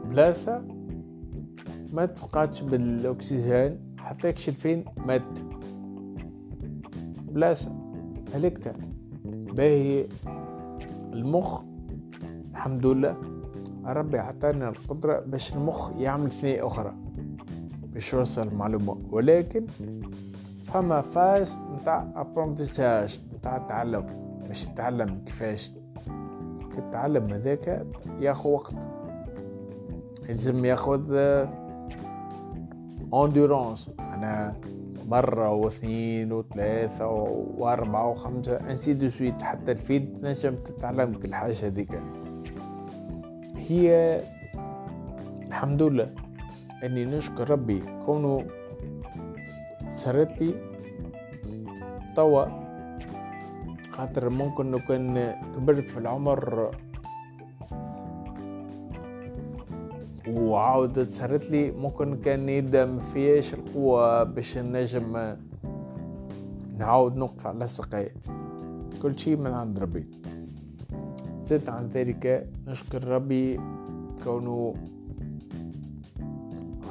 [0.06, 0.64] بلاصة
[1.96, 5.40] ما تسقطش بالأكسجين حتى يكشف فين؟ مات.
[7.22, 7.72] بلاصة
[8.34, 8.74] هلكتها
[9.26, 10.08] باهي.
[11.14, 11.64] المخ
[12.52, 13.18] الحمد لله.
[13.86, 16.96] ربي عطانا القدرة باش المخ يعمل ثنية أخرى.
[17.94, 18.98] باش يوصل المعلومة.
[19.12, 19.66] ولكن
[20.66, 24.06] فما فاز نتاع ابرونتيساج نتاع التعلم
[24.48, 25.72] باش تتعلم كيفاش.
[26.78, 27.86] التعلم هذاك
[28.20, 28.74] ياخذ وقت.
[30.30, 31.16] يلزم ياخذ
[33.14, 34.56] endurance أنا
[35.08, 37.08] مرة واثنين وثلاثة
[37.58, 42.00] وأربعة وخمسة ainsi de suite حتى الفيد تنجم تتعلم كل حاجة هذيك.
[43.70, 44.20] هي
[45.48, 46.10] الحمد لله
[46.84, 48.46] إني نشكر ربي كونه
[49.90, 50.54] صارت لي
[52.16, 52.46] توا
[53.92, 56.72] خاطر ممكن لو كان كبرت في العمر
[60.28, 65.36] وعاودت صارت لي ممكن كان يبدا ما فياش القوة باش نجم
[66.78, 68.14] نعاود نوقف على سقايا
[69.02, 70.06] كل شيء من عند ربي.
[71.46, 73.60] زدت عن ذلك نشكر ربي
[74.24, 74.74] كونه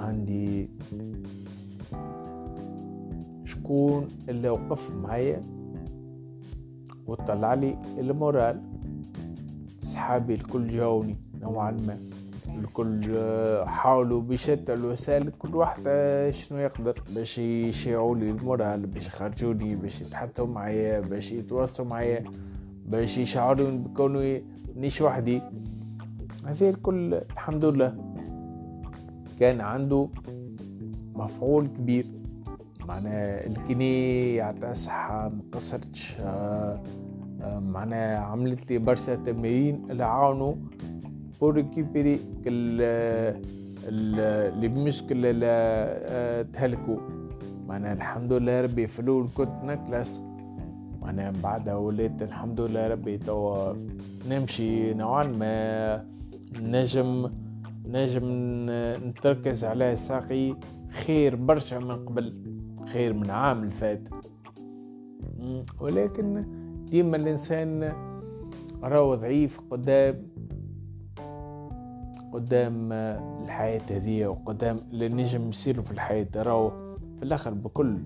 [0.01, 0.71] عندي
[3.45, 5.41] شكون اللي وقف معايا
[7.07, 8.63] وطلع لي المورال.
[9.83, 12.14] صحابي الكل جاوني نوعا ما.
[12.49, 13.19] الكل
[13.67, 15.83] حاولوا بشتى الوسائل كل واحد
[16.31, 22.25] شنو يقدر باش يشيعوا لي المورال باش يخرجوني باش يتحدثوا معايا باش يتواصلوا معايا
[22.87, 24.45] باش يشعرون بكوني
[24.77, 25.43] نيش وحدي.
[26.45, 27.97] هذه الكل الحمد لله
[29.41, 30.09] كان عنده
[31.15, 32.11] مفعول كبير.
[32.89, 36.83] معناه الكني يعطى صحة مقصرتش آه،
[37.43, 40.55] آه، معناه عملت لي برشا تمارين اللي عاونوا
[41.45, 42.21] pour récupérer
[43.87, 46.97] اللي مشكلة اللي آه، تهلكوا
[47.67, 50.23] معناها الحمد لله ربي في الأول كنت نكلس
[51.03, 53.73] معناها بعدها وليت الحمد لله ربي توا
[54.29, 56.05] نمشي نوعا ما.
[56.61, 57.31] نجم
[57.87, 58.25] نجم
[59.09, 60.57] نتركز على ساقي
[60.91, 62.35] خير برشا من قبل
[62.93, 64.09] خير من عام الفات.
[65.81, 66.45] ولكن
[66.91, 67.93] ديما الإنسان
[68.83, 70.35] راهو ضعيف قدام.
[72.35, 72.93] قدام
[73.45, 76.27] الحياة هذه وقدام اللي نجم يصير في الحياة.
[76.37, 76.71] راهو
[77.17, 77.99] في الآخر بكل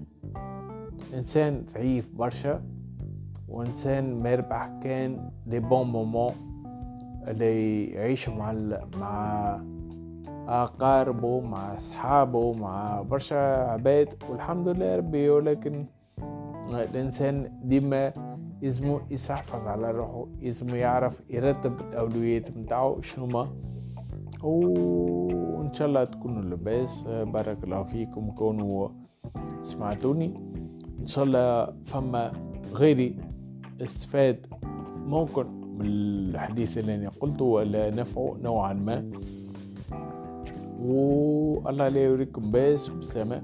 [1.14, 2.62] إنسان ضعيف برشا
[3.48, 6.32] وإنسان ما يربح كان لي بون مومون
[7.28, 8.52] اللي يعيش مع
[9.00, 9.60] مع
[10.48, 14.08] أقاربه مع أصحابه مع برشا عباد.
[14.30, 15.86] والحمد لله ربي ولكن
[16.70, 18.12] الإنسان ديما
[18.62, 23.46] يزمو يحافظ على روحه يزمو يعرف يرتب الأولويات متاعو شنو
[24.42, 28.88] وإن شاء الله تكونوا لباس بارك الله فيكم كونوا
[29.62, 30.34] سمعتوني.
[31.00, 32.32] إن شاء الله فما
[32.74, 33.16] غيري
[33.80, 34.46] استفاد
[35.06, 35.46] ممكن
[35.78, 39.10] من الحديث اللي أنا قلته ولا نفعه نوعا ما.
[40.80, 43.42] والله لا يوريكم باس بالسماء